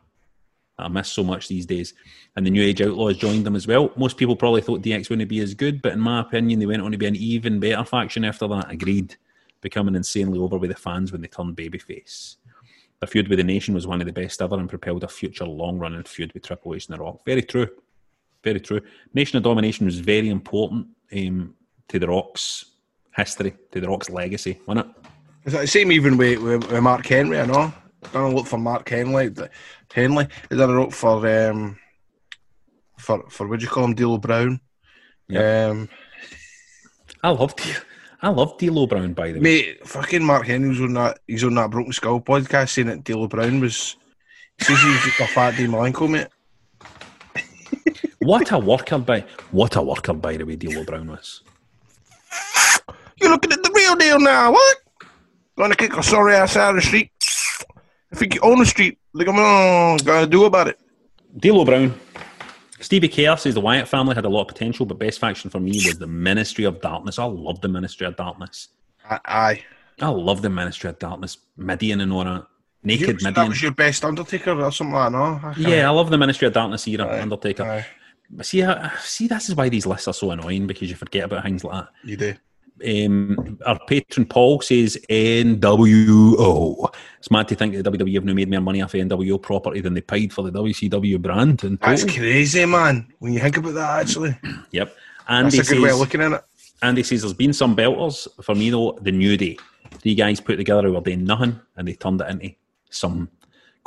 [0.78, 1.94] that I miss so much these days.
[2.36, 3.92] And the New Age Outlaws joined them as well.
[3.98, 6.82] Most people probably thought DX wouldn't be as good, but in my opinion, they went
[6.82, 8.70] on to be an even better faction after that.
[8.70, 9.18] Agreed.
[9.62, 12.38] Becoming insanely over with the fans when they turned babyface.
[13.00, 15.46] The feud with the Nation was one of the best ever and propelled a future
[15.46, 17.24] long running feud with Triple H and The Rock.
[17.26, 17.68] Very true.
[18.44, 18.82] Very true.
[19.14, 21.54] Nation of Domination was very important um,
[21.90, 22.66] to The Rock's
[23.16, 25.10] history, to The Rock's legacy, wasn't it?
[25.46, 27.74] It's like the same even with, with, with Mark Henry, I know.
[28.12, 29.34] Done a lot for Mark Henley.
[29.94, 30.28] Henley.
[30.50, 31.78] He done a lot for um
[32.98, 34.60] for for what do you call him, D'Lo Brown.
[35.36, 35.90] Um
[37.24, 37.62] I love loved
[38.22, 39.44] I loved D'Lo Brown by the way.
[39.44, 43.28] Mate, fucking Mark Henry's on that he's on that Broken Skull podcast saying that D'Lo
[43.28, 43.96] Brown was
[44.60, 46.28] says he's just a fat Dean Malenko, mate.
[48.20, 51.44] What a worker by what a worker by the way D'Lo Brown was.
[53.22, 54.78] You're looking at the real deal now, what?
[55.58, 57.12] Gonna kick a sorry ass out of the street.
[58.12, 60.80] If you own the street, look on, gotta do about it.
[61.38, 61.94] D'Lo Brown.
[62.88, 65.60] Stevie Kerr says the Wyatt family had a lot of potential, but best faction for
[65.60, 67.20] me was the Ministry of Darkness.
[67.20, 68.70] I love the Ministry of Darkness.
[69.26, 69.62] Aye.
[70.00, 71.38] I love the Ministry of Darkness.
[71.58, 72.48] Mideon and all that.
[72.84, 73.50] You, Naked that Mideon.
[73.50, 75.24] was your best Undertaker or something like that, no?
[75.44, 77.64] I Yeah, I love the Ministry of Darkness era, Undertaker.
[77.64, 77.86] aye.
[78.42, 81.44] See, I, see, this is why these lists are so annoying because you forget about
[81.44, 81.90] things like that.
[82.06, 82.36] You do.
[82.86, 86.94] Um, our patron Paul says NWO.
[87.20, 89.94] It's mad to think that WWE have now made more money off NWO property than
[89.94, 91.64] they paid for the WCW brand.
[91.64, 93.12] And That's crazy, man.
[93.20, 94.38] When you think about that, actually.
[94.72, 94.96] Yep.
[95.28, 96.44] Andy That's a good says, way of looking at it.
[96.82, 98.28] Andy says there's been some belters.
[98.44, 99.58] For me though, the New Day.
[99.92, 102.56] Three guys put together who were doing nothing and they turned it into
[102.90, 103.30] some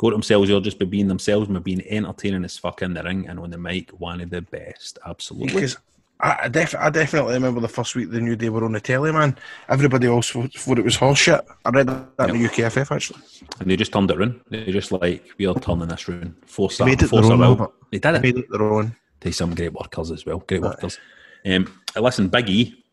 [0.01, 2.95] go to themselves or just by being themselves and by being entertaining as fuck in
[2.95, 4.97] the ring and on the mic, one of the best.
[5.05, 5.53] Absolutely.
[5.53, 5.77] Because
[6.23, 9.11] I, def- I definitely remember the first week the New Day were on the telly,
[9.11, 9.35] man.
[9.67, 11.41] Everybody else thought it was horse shit.
[11.65, 13.21] I read that in the UKFF, actually.
[13.59, 14.39] And they just turned it round.
[14.49, 16.35] They just like we are turning this round.
[16.45, 17.73] Force They that, made it force their own, out.
[17.91, 18.21] They did it.
[18.21, 18.95] Made it their own.
[19.19, 20.39] They some great workers as well.
[20.39, 20.99] Great workers.
[21.45, 22.83] Um, listen, Big E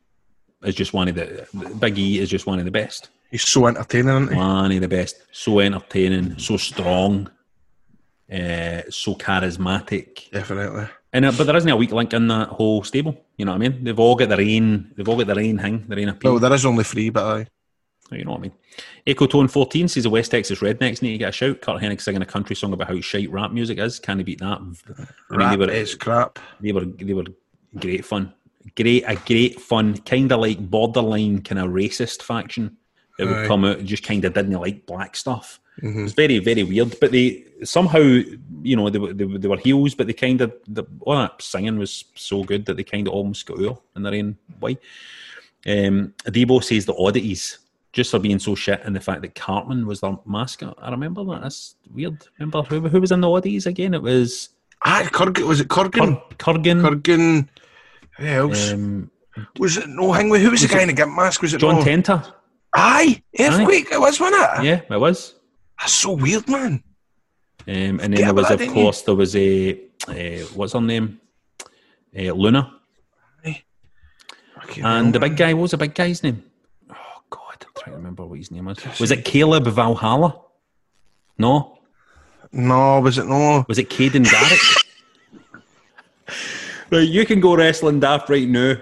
[0.63, 1.47] is just one of the
[1.79, 3.11] Big E is just one of the best.
[3.31, 4.39] He's so entertaining, isn't he?
[4.39, 5.17] One of the best.
[5.33, 7.29] So entertaining, so strong,
[8.33, 10.31] uh, so charismatic.
[10.31, 10.87] Definitely.
[11.13, 13.25] And uh, but there isn't a weak link in that whole stable.
[13.37, 13.85] You know what I mean?
[13.85, 14.93] They've all got their own.
[14.97, 15.85] They've all got their own thing.
[15.89, 16.33] Their own appeal.
[16.33, 17.47] Well, there is only three, but I.
[18.11, 18.53] You know what I mean?
[19.07, 21.61] Ecotone 14 says the West Texas Rednecks need to get a shout.
[21.61, 23.99] Curt Hennig singing a country song about how shite rap music is.
[23.99, 24.59] Can he beat that?
[24.59, 24.77] I mean,
[25.31, 26.39] Rap they were, is crap.
[26.59, 27.27] They were, they were
[27.79, 28.33] great fun.
[28.77, 32.79] Great, a great fun, kind of like borderline kind of racist faction
[33.19, 33.47] that would Aye.
[33.47, 35.61] come out and just kind of didn't like black stuff.
[35.83, 36.05] Mhm.
[36.05, 36.99] It's very, very weird.
[37.01, 40.41] But they somehow, you know, they, were- they, were- they were heels, but they kind
[40.41, 43.79] of, the, all that singing was so good that they kind of almost got over
[43.97, 44.79] in their own way.
[45.67, 47.59] Um, Debo says the oddities.
[47.93, 50.79] just for being so shit, and the fact that Cartman was their mascot.
[50.81, 51.43] I remember that.
[51.43, 52.19] That's weird.
[52.39, 53.95] Remember who, who was in the Oddies again?
[53.95, 54.51] It was
[54.85, 56.21] Ah, Kurgan, was it Kurgan?
[56.39, 56.81] Kur- Kurgan.
[56.83, 57.49] Kurgan.
[58.19, 58.73] Who else?
[58.73, 59.11] Um,
[59.59, 61.43] was it no hang with who was, the guy in the gimp mask?
[61.43, 61.83] Was it John no?
[61.85, 62.33] Tenta.
[62.75, 63.89] Aye, earthquake.
[63.91, 64.65] It was, wasn't it?
[64.65, 65.35] Yeah, it was.
[65.81, 66.83] That's so weird, man.
[67.69, 71.21] Um, and then there was, of that, course, there was a uh, what's her name,
[72.19, 72.81] uh, Luna,
[74.83, 75.53] and the big guy.
[75.53, 76.43] What was the big guy's name?
[76.91, 76.95] Oh
[77.29, 78.79] God, I'm trying to remember what his name was.
[78.99, 80.41] Was it Caleb Valhalla?
[81.37, 81.79] No.
[82.53, 83.67] No, was it no?
[83.69, 85.63] Was it Caden Garrett?
[86.91, 88.77] right, you can go wrestling daft right now.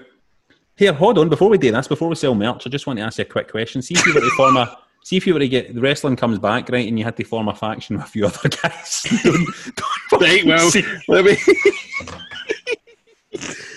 [0.76, 1.28] Here, hold on.
[1.28, 3.24] Before we do this, before we sell merch, I just want to ask you a
[3.24, 3.82] quick question.
[3.82, 4.78] See if you were to form a.
[5.06, 7.22] See if you were to get the wrestling comes back right, and you had to
[7.22, 9.06] form a faction with a few other guys.
[9.22, 9.46] Don't-
[10.10, 11.36] don't Right, well, see- let me.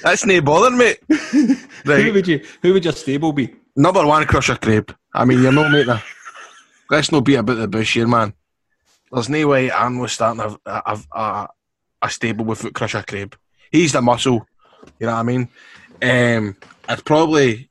[0.02, 1.00] That's no bother, mate.
[1.84, 2.44] who would you?
[2.64, 3.54] Who would your stable be?
[3.76, 4.96] number one, Crusher Crab.
[5.14, 6.02] I mean, you're not making a.
[6.90, 8.34] Let's not beat about the bush here, man.
[9.12, 11.48] There's no way I'm was starting a, a, a,
[12.02, 13.36] a stable with Crusher Crab.
[13.72, 14.48] He's the muscle.
[15.00, 15.48] You know what I mean?
[16.02, 16.56] Um,
[16.88, 17.69] I'd probably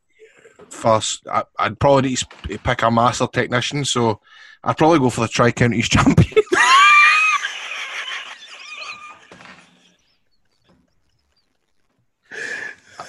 [0.70, 1.26] first.
[1.26, 3.84] I, I'd probably pick a master technician.
[3.84, 4.20] So
[4.64, 6.42] I'd probably go for the Tri Counties champion.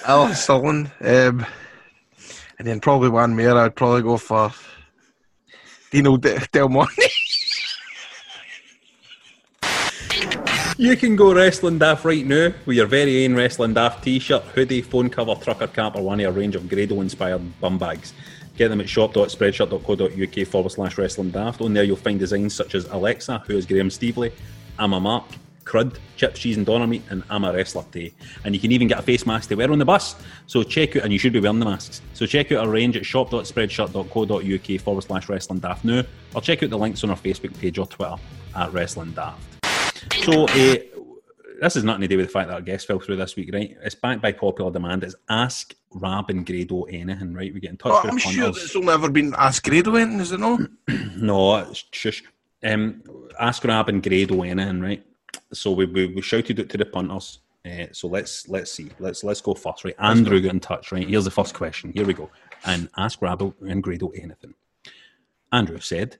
[0.06, 0.90] Alan Sullen.
[1.00, 1.46] Um,
[2.58, 3.56] and then probably one more.
[3.58, 4.52] I'd probably go for
[5.90, 7.02] Dino De- Del Monte.
[10.80, 14.80] You can go wrestling daft right now with your very own wrestling daft t-shirt, hoodie,
[14.80, 18.14] phone cover, trucker cap, or one of a range of Grado-inspired bum bags.
[18.56, 21.60] Get them at shop.spreadshirt.co.uk forward slash wrestling daft.
[21.60, 24.32] On there you'll find designs such as Alexa, who is Graham Stevely,
[24.78, 25.26] I'm a Mark,
[25.64, 28.14] Crud, Chips, Cheese and Doner Meat, and I'm a Wrestler Day.
[28.46, 30.16] And you can even get a face mask to wear on the bus.
[30.46, 32.00] So check out, and you should be wearing the masks.
[32.14, 36.04] So check out our range at shop.spreadshirt.co.uk forward slash wrestling daft now,
[36.34, 38.16] or check out the links on our Facebook page or Twitter
[38.56, 39.60] at wrestling daft.
[40.24, 40.76] So, uh,
[41.60, 43.50] this is nothing to do with the fact that our guest fell through this week,
[43.52, 43.76] right?
[43.82, 45.04] It's backed by popular demand.
[45.04, 47.52] It's Ask Rab and Grado anything, right?
[47.52, 48.64] We get in touch Oh, with I'm sure punters.
[48.64, 50.60] it's only ever been asked Grado in, is it not?
[51.16, 52.22] No, it's shush.
[52.62, 53.02] Um,
[53.38, 55.04] Ask Rab and Grado anything, right?
[55.52, 57.40] So we, we, we shouted it to the punters.
[57.66, 58.88] Uh, so let's let's see.
[58.98, 59.94] Let's let's go first, right?
[59.98, 61.06] Andrew got in touch, right?
[61.06, 61.92] Here's the first question.
[61.92, 62.30] Here we go.
[62.64, 64.54] And Ask Rab and Grado anything.
[65.52, 66.16] Andrew said,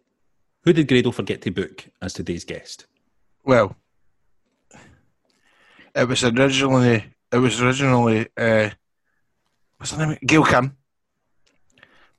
[0.64, 2.85] "Who did Grado forget to book as today's guest?"
[3.45, 3.76] Well,
[5.95, 8.70] it was originally it was originally uh,
[9.76, 10.18] what's her name?
[10.24, 10.76] Gail Kim,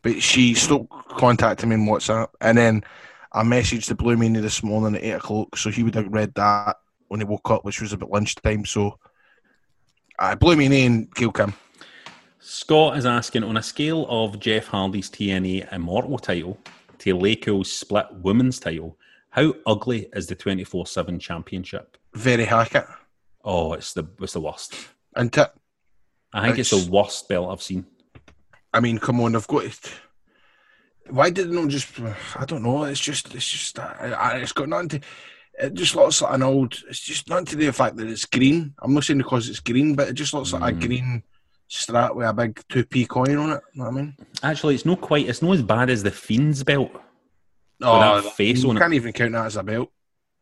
[0.02, 2.84] but she stopped contacting me on WhatsApp, and then
[3.32, 6.34] I messaged the Blue Meanie this morning at eight o'clock, so he would have read
[6.36, 8.66] that when he woke up, which was about lunchtime.
[8.66, 8.98] So,
[10.18, 11.54] I Blue Meanie and Gail Kim.
[12.40, 16.58] Scott is asking on a scale of Jeff Hardy's TNA Immortal title
[16.98, 18.98] to Lako's split women's title,
[19.32, 21.98] how ugly is the 24 7 championship?
[22.14, 22.86] Very Hackett.
[23.44, 24.76] Oh, it's the it's the worst.
[25.16, 25.42] And t-
[26.34, 27.86] I think it's, It's- the worst belt I've seen.
[28.74, 29.92] I mean, come on, I've got it.
[31.10, 31.88] Why did it not just?
[32.38, 32.84] I don't know.
[32.86, 35.02] It's just, it's just, I, I, it's got nothing to.
[35.60, 36.78] It just looks like an old.
[36.88, 38.74] It's just nothing to do with the fact that it's green.
[38.82, 40.82] I'm not saying because it's green, but it just looks like a Mm.
[40.88, 41.24] green
[41.68, 43.62] strap with a big two p coin on it.
[43.74, 44.16] You know what I mean?
[44.44, 46.92] Actually, it's not quite, it's not as bad as the Fiend's belt.
[47.82, 48.80] Oh, that face on it.
[48.80, 49.90] can't even count that as a belt.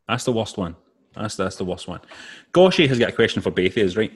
[0.08, 0.76] That's the worst one.
[1.16, 2.02] That's that's the worst one.
[2.54, 4.12] Goshy has got a question for both of us, right?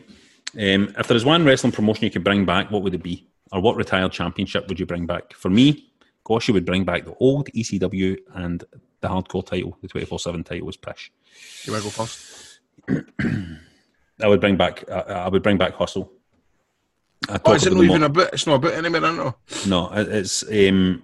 [0.55, 3.28] Um, if there is one wrestling promotion you could bring back, what would it be?
[3.51, 5.34] Or what retired championship would you bring back?
[5.34, 5.91] For me,
[6.26, 8.63] Goshy would bring back the old ECW and
[9.01, 11.11] the hardcore title, the 24 7 title was pish.
[11.65, 12.59] You want to go first?
[14.21, 14.84] I would bring back.
[14.89, 16.11] I, I would bring back Hustle.
[17.30, 18.30] I Oh, is it not even a bit?
[18.34, 19.36] It's not a bit anymore, I know.
[19.67, 20.43] No, it's.
[20.43, 21.03] Um,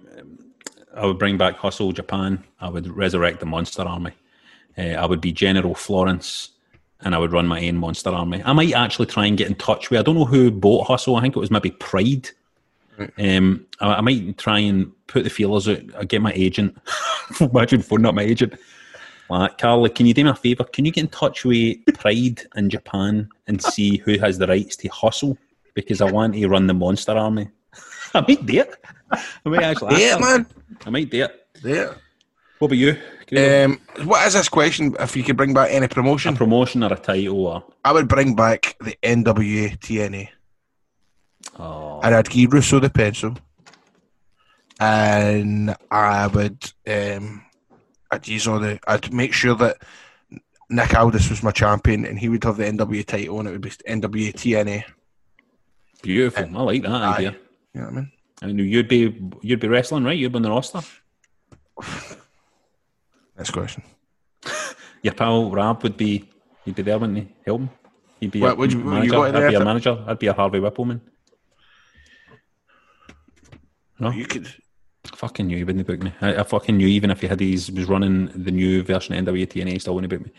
[0.94, 2.42] I would bring back Hustle Japan.
[2.60, 4.12] I would resurrect the Monster Army.
[4.76, 6.50] Uh, I would be General Florence,
[7.00, 8.42] and I would run my own Monster Army.
[8.44, 10.00] I might actually try and get in touch with.
[10.00, 11.16] I don't know who bought Hustle.
[11.16, 12.30] I think it was maybe Pride.
[13.18, 15.80] Um, I, I might try and put the feelers out.
[15.98, 16.76] I get my agent.
[17.40, 18.54] Imagine phoning up my agent.
[19.30, 20.64] Like, Carly, can you do me a favour?
[20.64, 24.76] Can you get in touch with Pride in Japan and see who has the rights
[24.76, 25.38] to hustle?
[25.74, 27.48] Because I want to run the Monster Army.
[28.14, 28.74] I might do it.
[29.44, 30.00] I might actually.
[30.02, 30.46] Yeah, man.
[30.84, 31.46] I might do it.
[31.64, 31.94] Yeah.
[32.58, 32.96] What about you?
[33.36, 34.94] Um, what is this question?
[34.98, 38.08] If you could bring back any promotion, a promotion or a title or I would
[38.08, 40.28] bring back the NWA TNA.
[41.58, 43.36] oh, and I'd give Russo the pencil,
[44.80, 47.44] and I would um,
[48.10, 49.78] I'd use all the I'd make sure that
[50.68, 53.60] Nick Aldis was my champion, and he would have the NWA title, and it would
[53.60, 54.84] be NWA TNA.
[56.02, 56.44] beautiful.
[56.44, 57.36] I like that idea.
[57.74, 58.12] You know what I mean?
[58.42, 60.16] I knew you'd be you'd be wrestling, right?
[60.16, 60.80] You'd be on the roster.
[63.36, 63.82] Next question.
[65.02, 66.28] Your pal Rab would be
[66.64, 67.28] he'd be there, wouldn't he?
[67.46, 67.70] Help him.
[68.20, 69.36] He'd be What- would you- would you manager.
[69.38, 70.04] I'd be your manager.
[70.06, 71.00] I'd be a Harvey Wippleman.
[73.98, 74.48] No, You could.
[75.14, 76.12] fucking knew he wouldn't book me.
[76.22, 79.24] I, I fucking knew even if he had his was running the new version of
[79.24, 80.32] NWA TNA, he still wouldn't book me.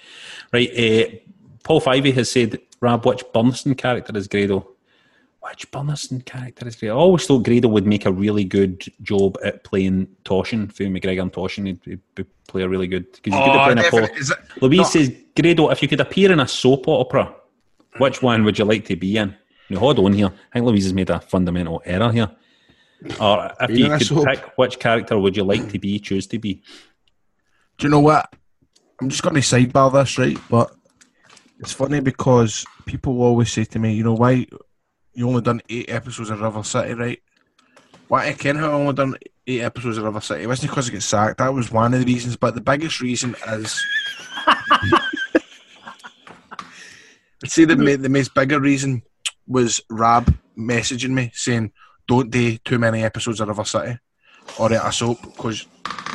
[0.51, 1.15] Right, uh,
[1.63, 4.67] Paul Fivey has said, Rab, which Burnistoun character is Grado?
[5.41, 6.95] Which Burnistoun character is Grado?
[6.95, 11.23] I always thought Grado would make a really good job at playing Toshin, for McGregor
[11.23, 11.65] and Toshin.
[11.65, 13.11] He'd, he'd play a really good.
[13.11, 14.17] Because Oh, at playing a Paul.
[14.17, 14.83] Is it- Louise no.
[14.83, 17.33] says, Grado, if you could appear in a soap opera,
[17.97, 18.25] which hmm.
[18.27, 19.35] one would you like to be in?
[19.71, 20.27] Now, hold on here.
[20.27, 22.29] I think Louise has made a fundamental error here.
[23.19, 26.37] Or if you in could pick which character would you like to be, choose to
[26.37, 26.61] be?
[27.79, 28.31] Do you know what?
[29.01, 30.37] I'm just going to sidebar this, right?
[30.49, 30.71] But
[31.59, 34.45] it's funny because people always say to me, you know, why
[35.13, 37.21] you only done eight episodes of River City, right?
[38.07, 39.15] Why I ken how I only done
[39.47, 40.43] eight episodes of River City.
[40.43, 41.37] It wasn't because I got sacked.
[41.39, 42.35] That was one of the reasons.
[42.37, 43.83] But the biggest reason is.
[47.43, 49.01] I'd say the, the most bigger reason
[49.47, 51.71] was Rab messaging me saying,
[52.07, 53.97] don't do too many episodes of River City
[54.59, 55.65] or at a soap because.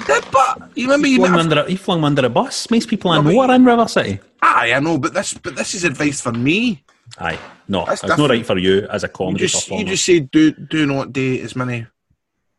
[0.07, 2.71] But you remember He you flung, have under a, he flung under a bus.
[2.71, 4.21] Most people I No, know are in River City.
[4.43, 6.85] Aye, I know, but this but this is advice for me.
[7.19, 7.39] Aye,
[7.69, 9.81] no, That's it's not right for you as a You comedy just performer.
[9.83, 11.87] you just say do do not do as many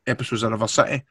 [0.05, 1.03] episodes of River City.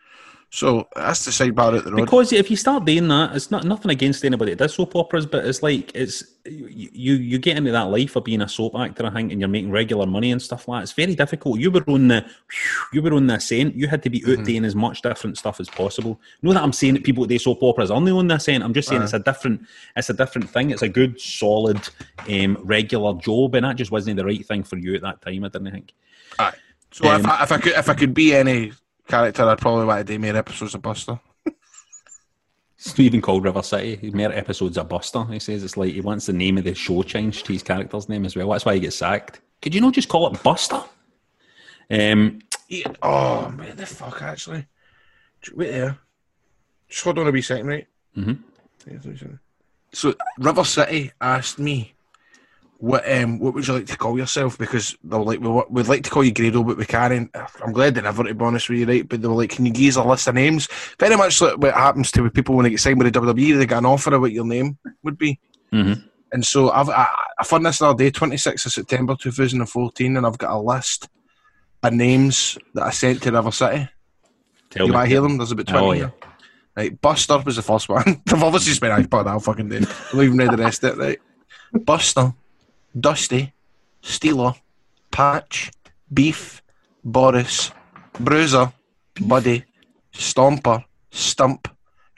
[0.51, 2.03] So that's the sidebar at the road.
[2.03, 5.27] Because if you start doing that, it's not nothing against anybody that does soap operas,
[5.27, 9.05] but it's like it's you you, get into that life of being a soap actor,
[9.05, 10.83] I think, and you're making regular money and stuff like that.
[10.85, 11.59] It's very difficult.
[11.59, 12.25] You were on the
[12.93, 13.75] you were on the ascent.
[13.75, 14.41] You had to be Mm-hmm.
[14.41, 16.19] out doing as much different stuff as possible.
[16.43, 18.63] Know that I'm saying that people that do soap operas are only on the ascent.
[18.63, 19.05] I'm just saying Aye.
[19.05, 19.67] it's a different
[19.97, 20.71] it's a different thing.
[20.71, 21.81] It's a good, solid,
[22.31, 25.45] um, regular job, and that just wasn't the right thing for you at that time.
[25.45, 25.93] I didn't think.
[26.39, 26.55] Aye.
[26.93, 28.73] So if, Um, I, if I could if I could be any
[29.07, 31.19] character, I'd probably want to do more episodes of Buster.
[32.79, 34.11] It's even called River City.
[34.13, 35.25] More episodes of Buster.
[35.25, 38.09] He says it's like he wants the name of the show changed to his character's
[38.09, 38.51] name as well.
[38.51, 39.41] That's why he gets sacked.
[39.63, 40.83] Could you not just call it Buster?
[41.91, 44.67] Um, Yeah, Oh, where the fuck actually?
[45.55, 45.99] Wait there.
[46.89, 47.87] Just hold on a wee second, right?
[48.17, 48.39] Mhm.
[49.93, 51.95] So River City asked me,
[52.79, 55.89] "What um, what would you like to call yourself?" Because they were like, we we'd
[55.89, 57.31] like to call you Grado, but we can't."
[57.63, 59.09] I'm glad they never, to be honest with you, right?
[59.09, 60.69] But they were like, "Can you give us a list of names?"
[60.99, 63.59] Very much like what happens to people when they get signed with the WWE.
[63.59, 65.39] They get an offer of what your name would be.
[65.73, 66.05] mhm.
[66.33, 67.09] And so I've I,
[67.39, 71.09] I found this the other day, 26th of September 2014, and I've got a list
[71.83, 73.89] of names that I sent to River City.
[74.71, 75.39] Tell you might hear them.
[75.39, 75.87] There's about 20.
[75.87, 76.13] Oh, here.
[76.77, 78.05] Right, Buster was the first one.
[78.29, 79.79] I've obviously spent I put that fucking day.
[79.79, 81.85] I've even read the rest of it, right?
[81.85, 82.35] Buster,
[82.99, 83.53] Dusty,
[84.03, 84.55] Steeler,
[85.11, 85.71] Patch,
[86.13, 86.63] Beef,
[87.05, 87.71] Boris,
[88.19, 88.73] Bruiser,
[89.21, 89.65] Buddy,
[90.13, 91.69] Stomper, Stump,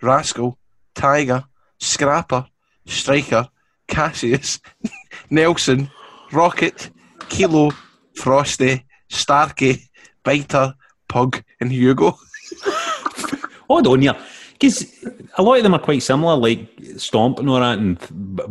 [0.03, 0.57] Rascal,
[0.95, 1.45] Tiger,
[1.79, 2.47] Scrapper,
[2.87, 3.49] Striker,
[3.87, 4.61] Cassius,
[5.31, 5.91] Nelson,
[6.33, 6.91] Rocket,
[7.29, 7.70] Kilo,
[8.14, 9.89] Frosty, Starkey,
[10.22, 10.74] Biter,
[11.09, 12.18] Pug, and Hugo.
[13.68, 14.16] Hold on here.
[14.59, 14.93] Because
[15.37, 17.97] a lot of them are quite similar, like Stomp and all that, and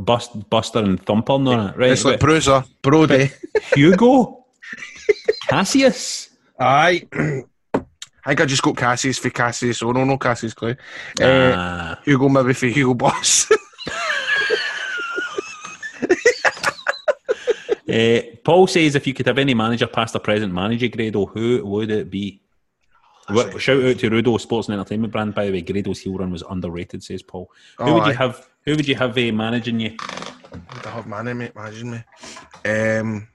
[0.05, 1.91] Bust, Buster and Thumper and all that, right?
[1.91, 3.30] It's like But Bruiser, Brody.
[3.76, 4.45] Hugo,
[5.49, 6.30] Cassius.
[6.60, 7.03] Aye.
[8.26, 9.82] I think I just got Cassius for Cassius.
[9.84, 10.72] Oh no, no Cassius Clay.
[11.22, 11.99] Uh, Ah.
[12.05, 13.49] Hugo maybe for Hugo Boss.
[17.89, 21.66] Uh, Paul says if you could have any manager, past or present, manager Grado, who
[21.66, 22.41] would it be?
[23.30, 25.36] Wh- Shout out to Rudo Sports and Entertainment Brand.
[25.36, 27.51] By the way, Grado's heel run was underrated, says Paul.
[27.78, 28.47] Who Oh, would you have?
[28.65, 29.91] Who would you have uh, managing you?
[30.75, 32.03] Would I have man mate managing me?
[32.65, 33.28] Um,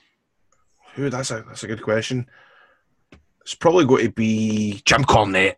[0.94, 1.10] who?
[1.10, 2.26] That's a that's a good question.
[3.42, 5.56] It's probably going to be Jim Cornette.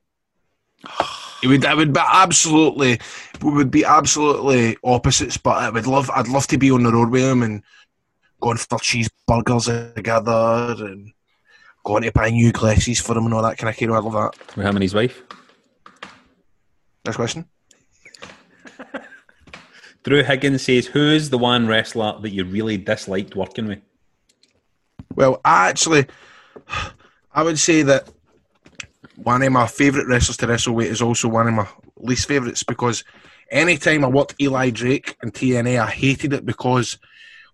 [1.43, 1.64] It would.
[1.64, 2.99] I would be absolutely.
[3.43, 6.11] We would be absolutely opposites, but I would love.
[6.14, 7.62] I'd love to be on the road with him and
[8.41, 11.12] going for cheeseburgers together and
[11.85, 13.91] going to buy new glasses for him and all that kind of kid.
[13.91, 14.57] I love that.
[14.57, 15.22] With him and his wife.
[17.05, 17.47] Next question.
[20.03, 23.80] Drew Higgins says, "Who is the one wrestler that you really disliked working with?"
[25.14, 26.07] Well, actually,
[27.32, 28.09] I would say that
[29.16, 31.66] one of my favourite wrestlers to wrestle with is also one of my
[31.97, 33.05] least favourites because
[33.51, 36.99] anytime I worked Eli Drake and TNA, I hated it because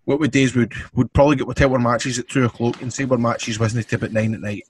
[0.04, 3.18] what do is we'd, would probably get hotel matches at two o'clock and say our
[3.18, 4.64] matches wasn't tip at nine at night.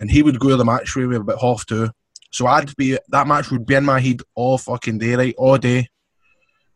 [0.00, 1.90] And he would go to the match me about half two.
[2.30, 5.34] So I'd be, that match would be in my head all fucking day, right?
[5.38, 5.88] All day.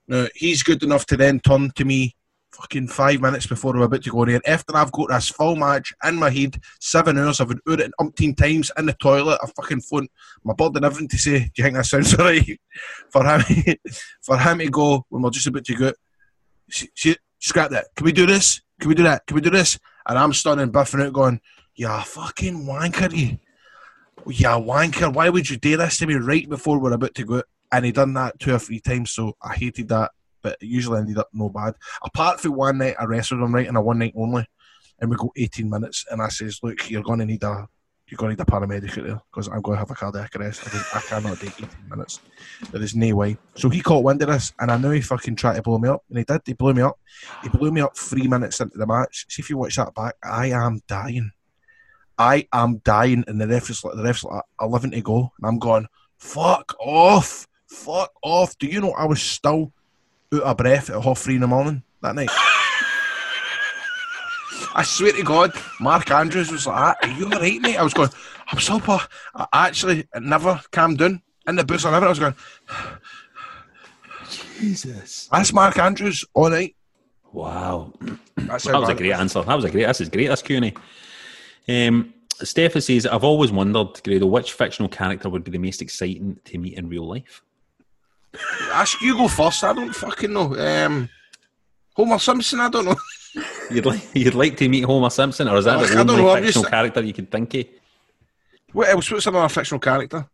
[0.08, 2.16] Now, he's good enough to then turn to me
[2.52, 4.40] fucking five minutes before we're about to go in here.
[4.46, 8.36] After I've got this full match in my head, seven hours, I've been it umpteen
[8.36, 10.08] times in the toilet, a fucking phone,
[10.44, 12.60] my bird and everything to say, do you think that sounds alright?
[13.10, 13.76] For him,
[14.22, 15.92] for him to go when we're just about to go,
[16.68, 17.88] she, she, scrap that.
[17.96, 18.62] Can we do this?
[18.80, 19.26] Can we do that?
[19.26, 19.78] Can we do this?
[20.06, 21.40] And I'm standing buffing out going,
[21.74, 23.38] yeah, fucking wanker, you.
[24.26, 25.12] Yeah, wanker.
[25.12, 27.42] Why would you do this to me right before we're about to go?
[27.70, 30.12] And he done that two or three times, so I hated that.
[30.42, 31.74] But it usually ended up no bad.
[32.04, 34.46] Apart from one night, I wrestled him right in a one night only,
[35.00, 36.04] and we go 18 minutes.
[36.10, 37.68] And I says, "Look, you're going to need a,
[38.12, 40.62] you're going to need a paramedic there because I'm going to have a cardiac arrest.
[40.66, 42.20] I, I cannot take 18 minutes.
[42.70, 45.36] There is no way." So he caught wind of this, and I knew he fucking
[45.36, 46.42] tried to blow me up, and he did.
[46.44, 46.98] He blew me up.
[47.42, 49.24] He blew me up three minutes into the match.
[49.30, 51.32] See if you watch that back, I am dying.
[52.18, 55.58] I am dying, and the referee's like the referee's like eleven to go, and I'm
[55.58, 55.86] going,
[56.18, 58.58] fuck off, fuck off.
[58.58, 59.72] Do you know I was still
[60.34, 62.51] out of breath at half three in the morning that night?
[64.74, 67.94] I swear to God, Mark Andrews was like, "Ah, "Are you alright, mate?" I was
[67.94, 68.10] going,
[68.48, 68.98] "I'm sober."
[69.34, 71.84] I actually never calmed down in the booth.
[71.84, 72.06] I never.
[72.06, 72.34] I was going,
[74.58, 75.28] Jesus.
[75.30, 76.74] "That's Mark Andrews, all right."
[77.32, 77.92] Wow.
[78.36, 79.42] That's That was a great answer.
[79.42, 79.86] That was a great.
[79.86, 80.28] This is great.
[80.28, 80.74] That's Q&A.
[81.68, 82.12] Um,
[82.42, 86.58] Steph says, I've always wondered, Grado, which fictional character would be the most exciting to
[86.58, 87.42] meet in real life?
[88.72, 89.62] Ask you go first.
[89.64, 90.56] I don't fucking know.
[90.56, 91.08] Um,
[91.94, 92.60] Homer Simpson.
[92.60, 92.96] I don't know.
[93.70, 96.68] You'd like you'd like to meet Homer Simpson, or is that the only know, fictional
[96.68, 97.64] character you can think of?
[98.72, 99.10] What else?
[99.10, 100.28] What's another fictional character?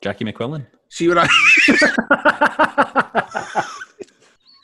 [0.00, 0.66] Jackie McQuillan.
[0.88, 1.28] See what I.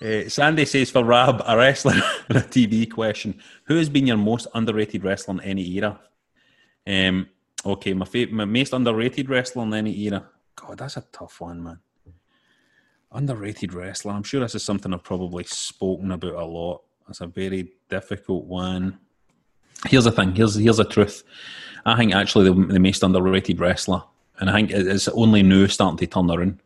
[0.03, 1.95] Uh, Sandy says for Rab, a wrestler
[2.29, 3.41] and a TV question.
[3.65, 6.01] Who has been your most underrated wrestler in any era?
[6.87, 7.29] Um,
[7.65, 10.29] okay, my, fa- my most underrated wrestler in any era.
[10.57, 11.79] God, that's a tough one, man.
[13.13, 14.13] Underrated wrestler.
[14.13, 16.83] I'm sure this is something I've probably spoken about a lot.
[17.09, 18.99] It's a very difficult one.
[19.87, 20.35] Here's the thing.
[20.35, 21.23] Here's here's the truth.
[21.87, 24.03] I think actually the, the most underrated wrestler,
[24.39, 26.61] and I think it- it's only now starting to turn around.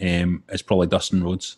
[0.00, 1.56] Um, is probably Dustin Rhodes.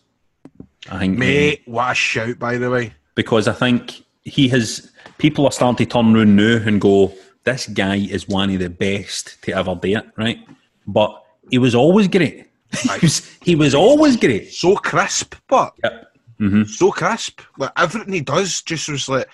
[0.89, 2.93] I think um, Mate, what a shout, by the way.
[3.15, 7.13] because I think he has people are starting to turn around now and go,
[7.43, 10.39] this guy is one of the best to ever do it, right?
[10.87, 12.47] But he was always great.
[12.71, 14.51] He, was, he was always great.
[14.51, 16.13] So crisp, but Yep.
[16.39, 17.41] hmm so crisp.
[17.57, 19.27] Like everything he does just was like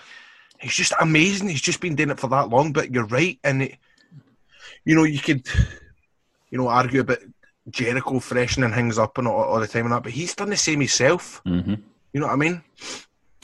[0.59, 1.49] he's just amazing.
[1.49, 2.73] He's just been doing it for that long.
[2.73, 3.77] But you're right, and it,
[4.85, 5.45] you know you could,
[6.49, 7.19] you know, argue about
[7.69, 10.57] Jericho freshening things up and all, all the time and that, but he's done the
[10.57, 11.41] same himself.
[11.45, 11.75] hmm
[12.13, 12.63] You know what I mean?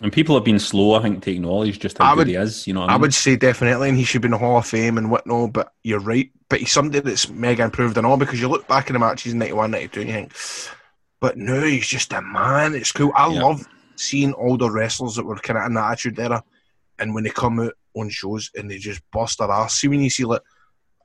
[0.01, 2.67] And people have been slow, I think, to acknowledge just how I good he is.
[2.67, 4.65] You know I I would say definitely, and he should be in the Hall of
[4.65, 5.53] Fame and whatnot.
[5.53, 6.31] But you're right.
[6.49, 9.33] But he's somebody that's mega improved and all because you look back in the matches
[9.33, 10.33] in 91, 92 and you think,
[11.21, 12.73] but no, he's just a man.
[12.75, 13.11] It's cool.
[13.15, 13.41] I Yeah.
[13.43, 13.65] love
[13.95, 16.43] seeing older wrestlers that were kind of in that attitude era,
[16.99, 19.75] and when they come out on shows and they just bust their ass.
[19.75, 20.41] See when you see like,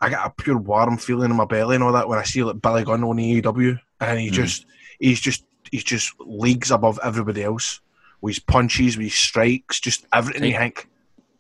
[0.01, 2.43] I get a pure warm feeling in my belly and all that when I see
[2.43, 4.33] like Billy Gunn on AEW, and he Mhm.
[4.33, 4.67] just,
[4.99, 7.81] he's just, he's just leagues above everybody else
[8.21, 10.45] with his punches, with his strikes, just everything.
[10.45, 10.89] You think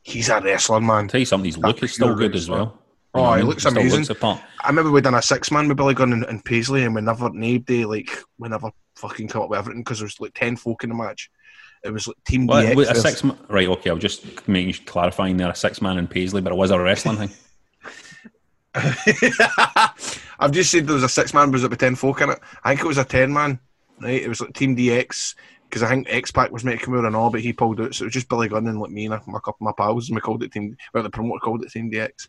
[0.03, 1.05] he's a wrestler, man.
[1.05, 2.79] I'll tell you something, his look is still good as well.
[3.15, 3.49] Oh, You know what I he mm-hmm.
[3.49, 4.05] looks Still amazing.
[4.09, 4.23] looks.
[4.63, 7.01] I remember we done a six man with Billy Gunn and, and Paisley, and we
[7.01, 10.35] never named day like we never fucking come up with everything because there was like
[10.35, 11.31] ten folk in the match.
[11.85, 12.77] It was like Team What, DX.
[12.77, 13.69] wait, a six ma- right?
[13.69, 15.49] Okay, I'll just making clarifying there.
[15.51, 17.31] A six man in Paisley, but it was a wrestling thing.
[20.41, 22.31] I've just said there was a six man, but was it with ten folk in
[22.31, 22.39] it?
[22.63, 23.59] I think it was a ten man.
[24.01, 25.35] Right, it was like Team DX
[25.69, 27.95] because I think X Pac was meant to out and all, but he pulled out,
[27.95, 30.09] so it was just Billy Gunn and like me and a, couple of my pals,
[30.09, 30.77] and we called it Team.
[30.95, 32.29] Well, the promoter called it Team DX,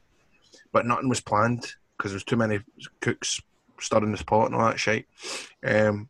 [0.71, 2.59] but nothing was planned because there was too many
[2.99, 3.41] cooks
[3.79, 5.05] stirring the pot and all that shit.
[5.63, 6.09] Um,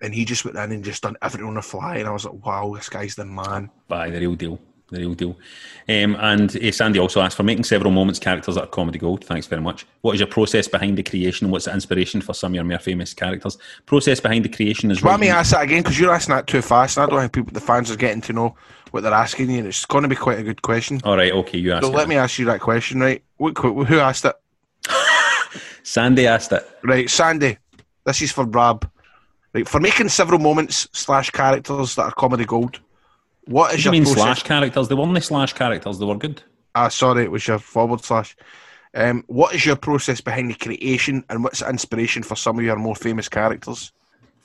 [0.00, 2.24] and he just went in and just done everything on the fly, and I was
[2.24, 3.70] like, wow, this guy's the man.
[3.88, 4.60] By the real deal.
[4.90, 5.36] The real deal.
[5.88, 9.24] Um, and uh, Sandy also asked for making several moments characters that are comedy gold.
[9.24, 9.86] Thanks very much.
[10.02, 11.50] What is your process behind the creation?
[11.50, 13.56] What's the inspiration for some of your more famous characters?
[13.86, 16.60] Process behind the creation is Let me ask that again because you're asking that too
[16.60, 18.56] fast, and I don't think people, the fans, are getting to know
[18.90, 21.00] what they're asking you, and it's going to be quite a good question.
[21.02, 23.24] All right, okay, you asked So let me ask you that question, right?
[23.38, 24.36] What, who asked it?
[25.82, 26.68] Sandy asked it.
[26.84, 27.58] Right, Sandy.
[28.04, 28.88] This is for Rab.
[29.52, 32.80] Right, for making several moments slash characters that are comedy gold.
[33.46, 34.22] What What is you your mean process?
[34.22, 34.88] slash characters?
[34.88, 36.42] They weren't slash characters, they were good.
[36.74, 38.36] Ah, sorry, it was your forward slash.
[38.94, 42.64] Um, what is your process behind the creation, and what's the inspiration for some of
[42.64, 43.92] your more famous characters?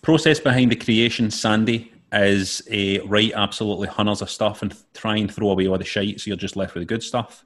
[0.02, 5.34] Process behind the creation, Sandy, is a write absolutely hundreds of stuff and try and
[5.34, 7.46] throw away all the shite so you're just left with the good stuff.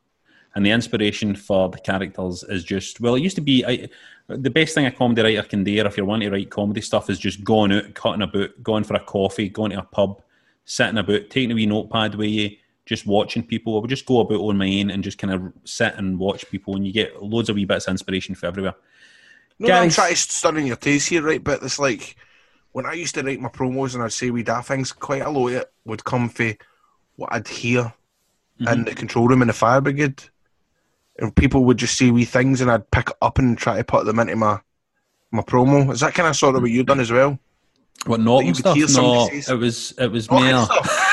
[0.56, 3.90] And the inspiration for the characters is just, well, it used to be I,
[4.28, 7.10] the best thing a comedy writer can do if you're wanting to write comedy stuff
[7.10, 10.22] is just going out, cutting about, going for a coffee, going to a pub,
[10.66, 12.52] sitting about, taking a wee notepad with you,
[12.86, 13.78] just watching people.
[13.78, 16.50] I would just go about on my own and just kind of sit and watch
[16.50, 18.76] people, and you get loads of wee bits of inspiration for everywhere.
[19.60, 21.44] No, I'm trying to stir in your taste here, right?
[21.44, 22.16] But it's like
[22.72, 25.30] when I used to write my promos and I'd say we daft things, quite a
[25.30, 26.56] lot of it would come from
[27.16, 27.94] what I'd hear
[28.60, 28.84] in mm-hmm.
[28.84, 30.24] the control room in the fire brigade.
[31.20, 33.84] And people would just say wee things and I'd pick it up and try to
[33.84, 34.60] put them into my
[35.32, 35.92] my promo.
[35.92, 37.40] Is that kind of sort of what you've done as well?
[38.06, 38.78] What not you stuff?
[38.78, 40.66] No, say it was it was mere.
[40.66, 41.10] stuff.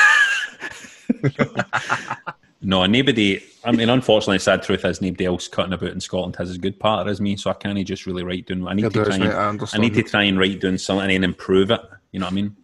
[2.63, 3.41] No, nobody.
[3.63, 6.79] I mean, unfortunately, sad truth is nobody else cutting about in Scotland has as good
[6.79, 7.35] part as me.
[7.35, 8.67] So I can't just really write down.
[8.67, 9.15] I need Yeah, to try.
[9.15, 11.81] is, And, I I, need to try and write down something and improve it.
[12.11, 12.55] You know what I mean?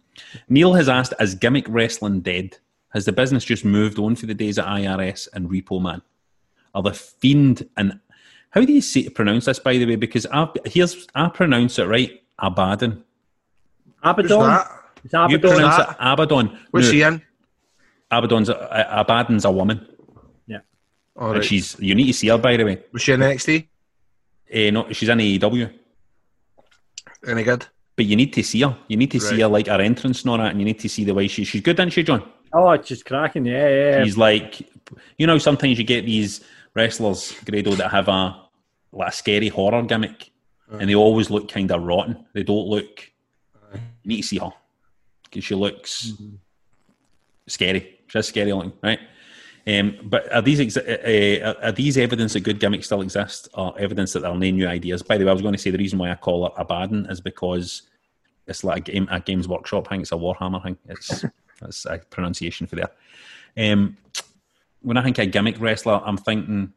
[0.48, 2.58] Neil has asked: Is gimmick wrestling dead?
[2.90, 6.00] Has the business just moved on for the days of IRS and Repo Man?
[6.74, 7.98] Are the fiend and
[8.50, 9.96] how do you say, pronounce this by the way?
[9.96, 12.22] Because I here's I pronounce it right.
[12.38, 13.02] Abaddon.
[14.02, 14.38] Who's Abaddon.
[14.40, 14.70] that?
[15.04, 15.40] It's You Abaddon.
[15.40, 15.90] pronounce that?
[15.90, 16.58] it Abaddon.
[16.70, 17.22] What's No, he in?
[18.10, 19.86] Abaddon's a, Abaddon's a woman,
[21.16, 22.78] All and she's you need to see her by the way.
[22.92, 23.66] Was she in NXT?
[24.50, 25.70] Eh, no, she's in AEW.
[27.26, 27.66] Any good?
[27.96, 28.76] But you need to see her.
[28.86, 30.88] You need to see her like her entrance and all that, and you need to
[30.88, 32.22] see the way she she's good, isn't she, John?
[32.52, 33.44] Oh, it's just cracking.
[33.44, 34.04] Yeah, yeah.
[34.04, 34.60] She's like,
[35.18, 36.40] you know, sometimes you get these
[36.74, 38.40] wrestlers, Grado, that have a
[38.92, 40.30] like a scary horror gimmick,
[40.70, 42.24] and they always look kind of rotten.
[42.32, 43.07] They don't look.
[44.02, 44.50] You need to see her
[45.24, 46.12] because she looks
[47.46, 47.98] scary.
[48.06, 49.00] She's scary looking, right?
[49.66, 53.48] Um, but are these ex- uh, uh, are these evidence that good gimmicks still exist,
[53.52, 55.02] or evidence that there are no new ideas?
[55.02, 56.62] By the way, I was going to say the reason why I call it a
[56.62, 57.82] Abaddon is because
[58.46, 60.00] it's like a game, a Games Workshop thing.
[60.00, 60.78] It's a Warhammer thing.
[60.88, 61.24] It's
[61.60, 62.90] that's a pronunciation for there.
[63.58, 63.98] Um,
[64.80, 66.72] when I think a gimmick wrestler, I'm thinking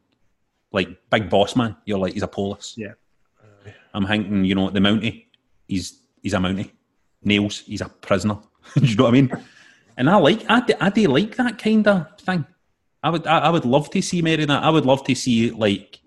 [0.70, 1.76] like Big Boss Man.
[1.86, 2.74] You're like he's a Polis.
[2.76, 2.92] Yeah.
[3.94, 5.26] I'm thinking, you know, the Mountie.
[5.66, 6.72] He's he's a Mountie.
[7.24, 7.60] Nails.
[7.60, 8.38] He's a prisoner.
[8.78, 9.32] Do you know what I mean?
[9.96, 12.46] And I like I I do like that kind of thing.
[13.02, 14.62] I would I, I would love to see Mary that.
[14.62, 16.00] I would love to see like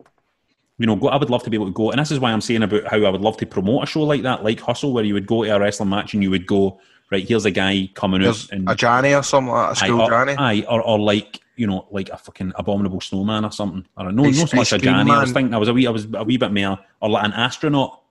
[0.77, 2.31] you know, go, I would love to be able to go, and this is why
[2.31, 4.91] I'm saying about how I would love to promote a show like that, like Hustle,
[4.91, 6.79] where you would go to a wrestling match and you would go,
[7.11, 9.87] right, here's a guy coming There's out and a Johnny or something like a Aye,
[9.87, 10.35] school or, Johnny.
[10.37, 13.85] aye, or, or like you know, like a fucking abominable snowman or something.
[13.95, 15.11] Or no, Ice- not so much a Johnny.
[15.11, 17.23] I was thinking I was a wee, I was a wee bit more, or like
[17.23, 18.01] an astronaut.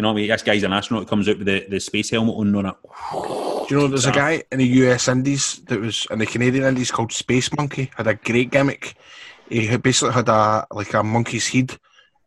[0.00, 2.08] You know, what I mean, this guy's an astronaut comes out with the, the space
[2.08, 2.74] helmet on on it.
[3.12, 6.64] Do you know there's a guy in the US Indies that was in the Canadian
[6.64, 8.94] Indies called Space Monkey, had a great gimmick.
[9.50, 11.76] He basically had a like a monkey's head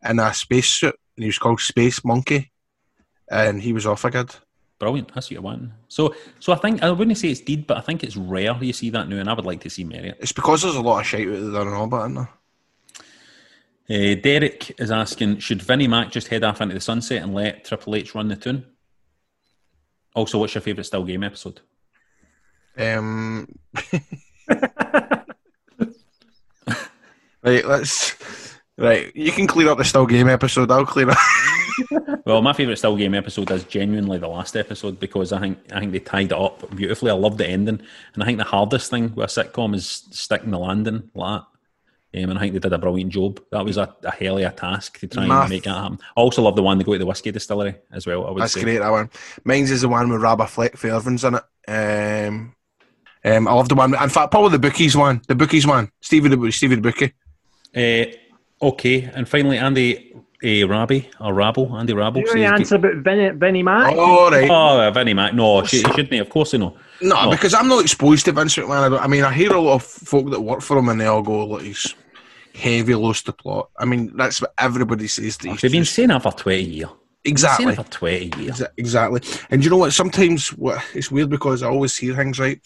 [0.08, 2.52] in a spacesuit and he was called Space Monkey.
[3.28, 4.28] And he was off again.
[4.78, 5.12] Brilliant.
[5.12, 5.70] That's what you're.
[5.88, 8.72] So, so I think I wouldn't say it's deed, but I think it's rare you
[8.72, 10.18] see that now, and I would like to see Marriott.
[10.20, 12.30] It's because there's a lot of shit out there and all about, isn't there?
[13.88, 17.64] Uh, Derek is asking, should Vinnie Mac just head off into the sunset and let
[17.64, 18.64] Triple H run the tune?
[20.14, 21.60] Also, what's your favourite still game episode?
[22.78, 23.46] Um,
[27.42, 28.16] right, let's.
[28.76, 30.70] Right, you can clear up the still game episode.
[30.70, 31.18] I'll clear up.
[32.24, 35.80] Well, my favourite still game episode is genuinely the last episode because I think I
[35.80, 37.10] think they tied it up beautifully.
[37.10, 37.80] I love the ending,
[38.14, 41.46] and I think the hardest thing with a sitcom is sticking the landing like that.
[42.16, 43.40] Um, and I think they did a brilliant job.
[43.50, 45.42] That was a, a hell of a task to try Math.
[45.44, 45.98] and make that happen.
[46.16, 48.26] I also love the one they go to the whiskey distillery as well.
[48.26, 48.62] I would That's say.
[48.62, 49.10] great, that one.
[49.44, 51.42] Mine's is the one with Rabba Fleck Fairvin's in it.
[51.66, 52.54] Um,
[53.24, 53.94] um, I love the one.
[54.00, 55.22] In fact, probably the Bookies one.
[55.26, 55.90] The Bookies one.
[56.02, 57.12] Stevie the, Stevie the Bookie.
[57.74, 62.20] Uh, okay, and finally, Andy uh, Rabbi or Rabble, Andy Rabble.
[62.20, 63.94] You says- know the answer about Vinnie, Vinnie Mac?
[63.96, 64.48] Oh, right.
[64.48, 65.34] Oh, uh, Vinnie Mac.
[65.34, 66.18] No, she, shouldn't he?
[66.18, 66.76] Of course he know.
[67.00, 67.30] No, Oh.
[67.30, 68.70] because I'm not exposed to Vince McMahon.
[68.76, 71.00] I, don't, I mean, I hear a lot of folk that work for him and
[71.00, 71.94] they all go, look, he's
[72.54, 73.70] heavy lost the plot.
[73.78, 75.36] I mean, that's what everybody says.
[75.38, 76.88] That he's They've been saying that for 20 years.
[77.24, 77.66] Exactly.
[77.66, 78.62] They've been saying it for 20 years.
[78.76, 79.20] Exactly.
[79.50, 79.92] And you know what?
[79.92, 82.60] Sometimes what it's weird because I always hear things right,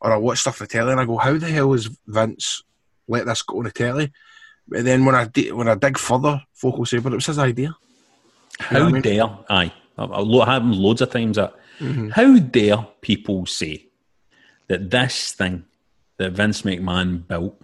[0.00, 2.62] or I watch stuff on the telly and I go, "How the hell is Vince
[3.08, 4.12] let this go on the telly?"
[4.68, 7.38] But then when I when I dig further, folk will say, "But it was his
[7.38, 7.76] idea."
[8.58, 9.02] How I mean?
[9.02, 12.10] dare, aye, I've, happened loads of times that, Mm-hmm.
[12.10, 13.86] how dare people say
[14.68, 15.64] that this thing
[16.18, 17.58] that Vince McMahon built,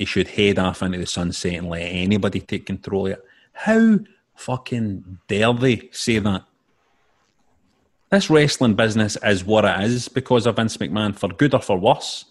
[0.00, 3.24] he should head off into the sunset and let anybody take control of it?
[3.52, 3.98] How
[4.34, 6.44] fucking dare they say that?
[8.10, 11.76] This wrestling business is what it is because of Vince McMahon, for good or for
[11.76, 12.24] worse.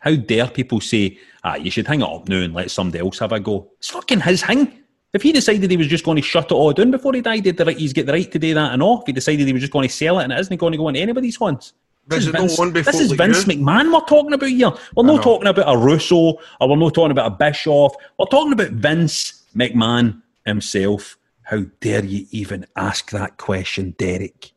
[0.00, 3.20] How dare people say, ah, you should hang it up now and let somebody else
[3.20, 3.70] have a go?
[3.78, 4.84] It's fucking his thing.
[5.14, 7.46] If he decided he was just going to shut it all down before he died,
[7.46, 9.00] he's got the right to do that and all.
[9.00, 10.78] If he decided he was just going to sell it and it isn't going to
[10.78, 11.72] go into anybody's hands.
[12.08, 13.54] This Is is no Vince, one before this is Vince you?
[13.54, 14.72] McMahon we're talking about here.
[14.94, 17.94] We're not talking about a Russo or we're not talking about a Bischoff.
[18.18, 21.18] We're talking about Vince McMahon himself.
[21.42, 24.52] How dare you even ask that question, Derek?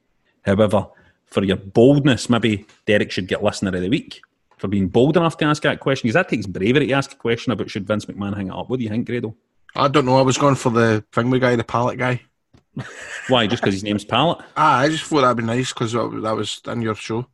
[0.46, 0.88] However,
[1.26, 4.22] for your boldness, maybe Derek should get listener of the week.
[4.60, 6.08] for being bold enough to ask that question.
[6.08, 8.70] Because that takes bravery to ask a question about should Vince McMahon hang it up.
[8.70, 9.36] What do you think, Grado?
[9.76, 10.18] I don't know.
[10.18, 12.22] I was going for the finger guy, the pallet guy.
[13.30, 13.48] Why?
[13.48, 14.40] Just because his name's Pallet?
[14.56, 17.26] Ah, I just thought that'd be nice because that was in your show.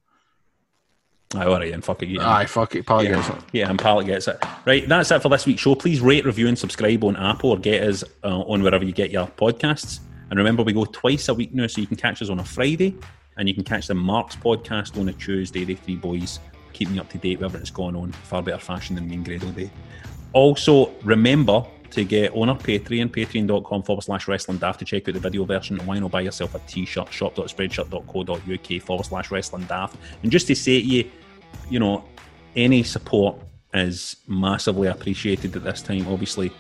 [1.36, 2.10] Aye, all right, and fuck it.
[2.10, 2.30] Yeah.
[2.30, 2.86] Aye, fuck it.
[2.86, 3.16] Pallet yeah.
[3.16, 3.36] gets it.
[3.52, 4.38] Yeah, and Pallet gets it.
[4.66, 5.76] Right, that's it for this week's show.
[5.76, 9.12] Please rate, review, and subscribe on Apple or get us uh, on wherever you get
[9.12, 10.00] your podcasts.
[10.30, 12.46] And remember, we go twice a week now, so you can catch us on a
[12.46, 12.96] Friday
[13.38, 15.66] and you can catch the Marks podcast on a Tuesday.
[15.66, 16.40] The three boys
[16.74, 18.12] keep me up to date wherever it's going on.
[18.12, 19.70] Far better fashion than me and Day.
[20.34, 25.14] Also, remember to get on our Patreon, patreon.com forward slash wrestling daft to check out
[25.14, 25.80] the video version.
[25.80, 29.96] And why not buy yourself a t shirt, shop.spreadshirt.co.uk forward slash wrestling daft.
[30.24, 31.12] And just to say to you,
[31.70, 32.04] you know,
[32.56, 33.38] any support
[33.74, 36.08] is massively appreciated at this time.
[36.08, 36.52] Obviously,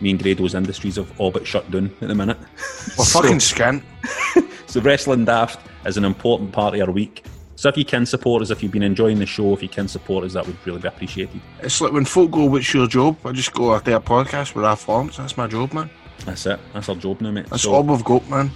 [0.00, 2.38] me and Grado's industries have all but shut down at the minute.
[2.98, 3.82] We're So- fucking skint.
[4.70, 7.24] so Wrestling Daft is an important part of our week.
[7.56, 9.86] So if you can support us, if you've been enjoying the show, if you can
[9.86, 11.42] support us, that would really be appreciated.
[11.60, 14.54] It's like when folk go, "What's your job?" I just go, "I do a podcast
[14.54, 15.90] with our Lawrence." That's my job, man.
[16.24, 16.58] That's it.
[16.72, 17.46] That's our job now, mate.
[17.50, 18.50] That's so, all we've got, man.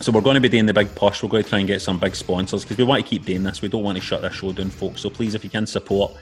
[0.00, 1.22] So we're going to be doing the big push.
[1.22, 3.42] We're going to try and get some big sponsors because we want to keep doing
[3.42, 3.62] this.
[3.62, 5.00] We don't want to shut this show down, folks.
[5.00, 6.12] So please, if you can support,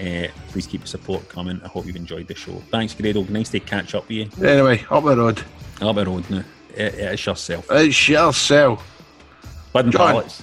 [0.00, 1.60] uh, please keep the support coming.
[1.64, 2.54] I hope you've enjoyed the show.
[2.70, 3.22] Thanks, Grado.
[3.24, 4.46] Nice to catch up with you.
[4.46, 5.42] Anyway, up the road.
[5.80, 6.44] Up the road now.
[6.74, 7.66] It, it's yourself.
[7.70, 8.86] It's yourself.
[9.74, 10.12] And John.
[10.12, 10.42] pallets.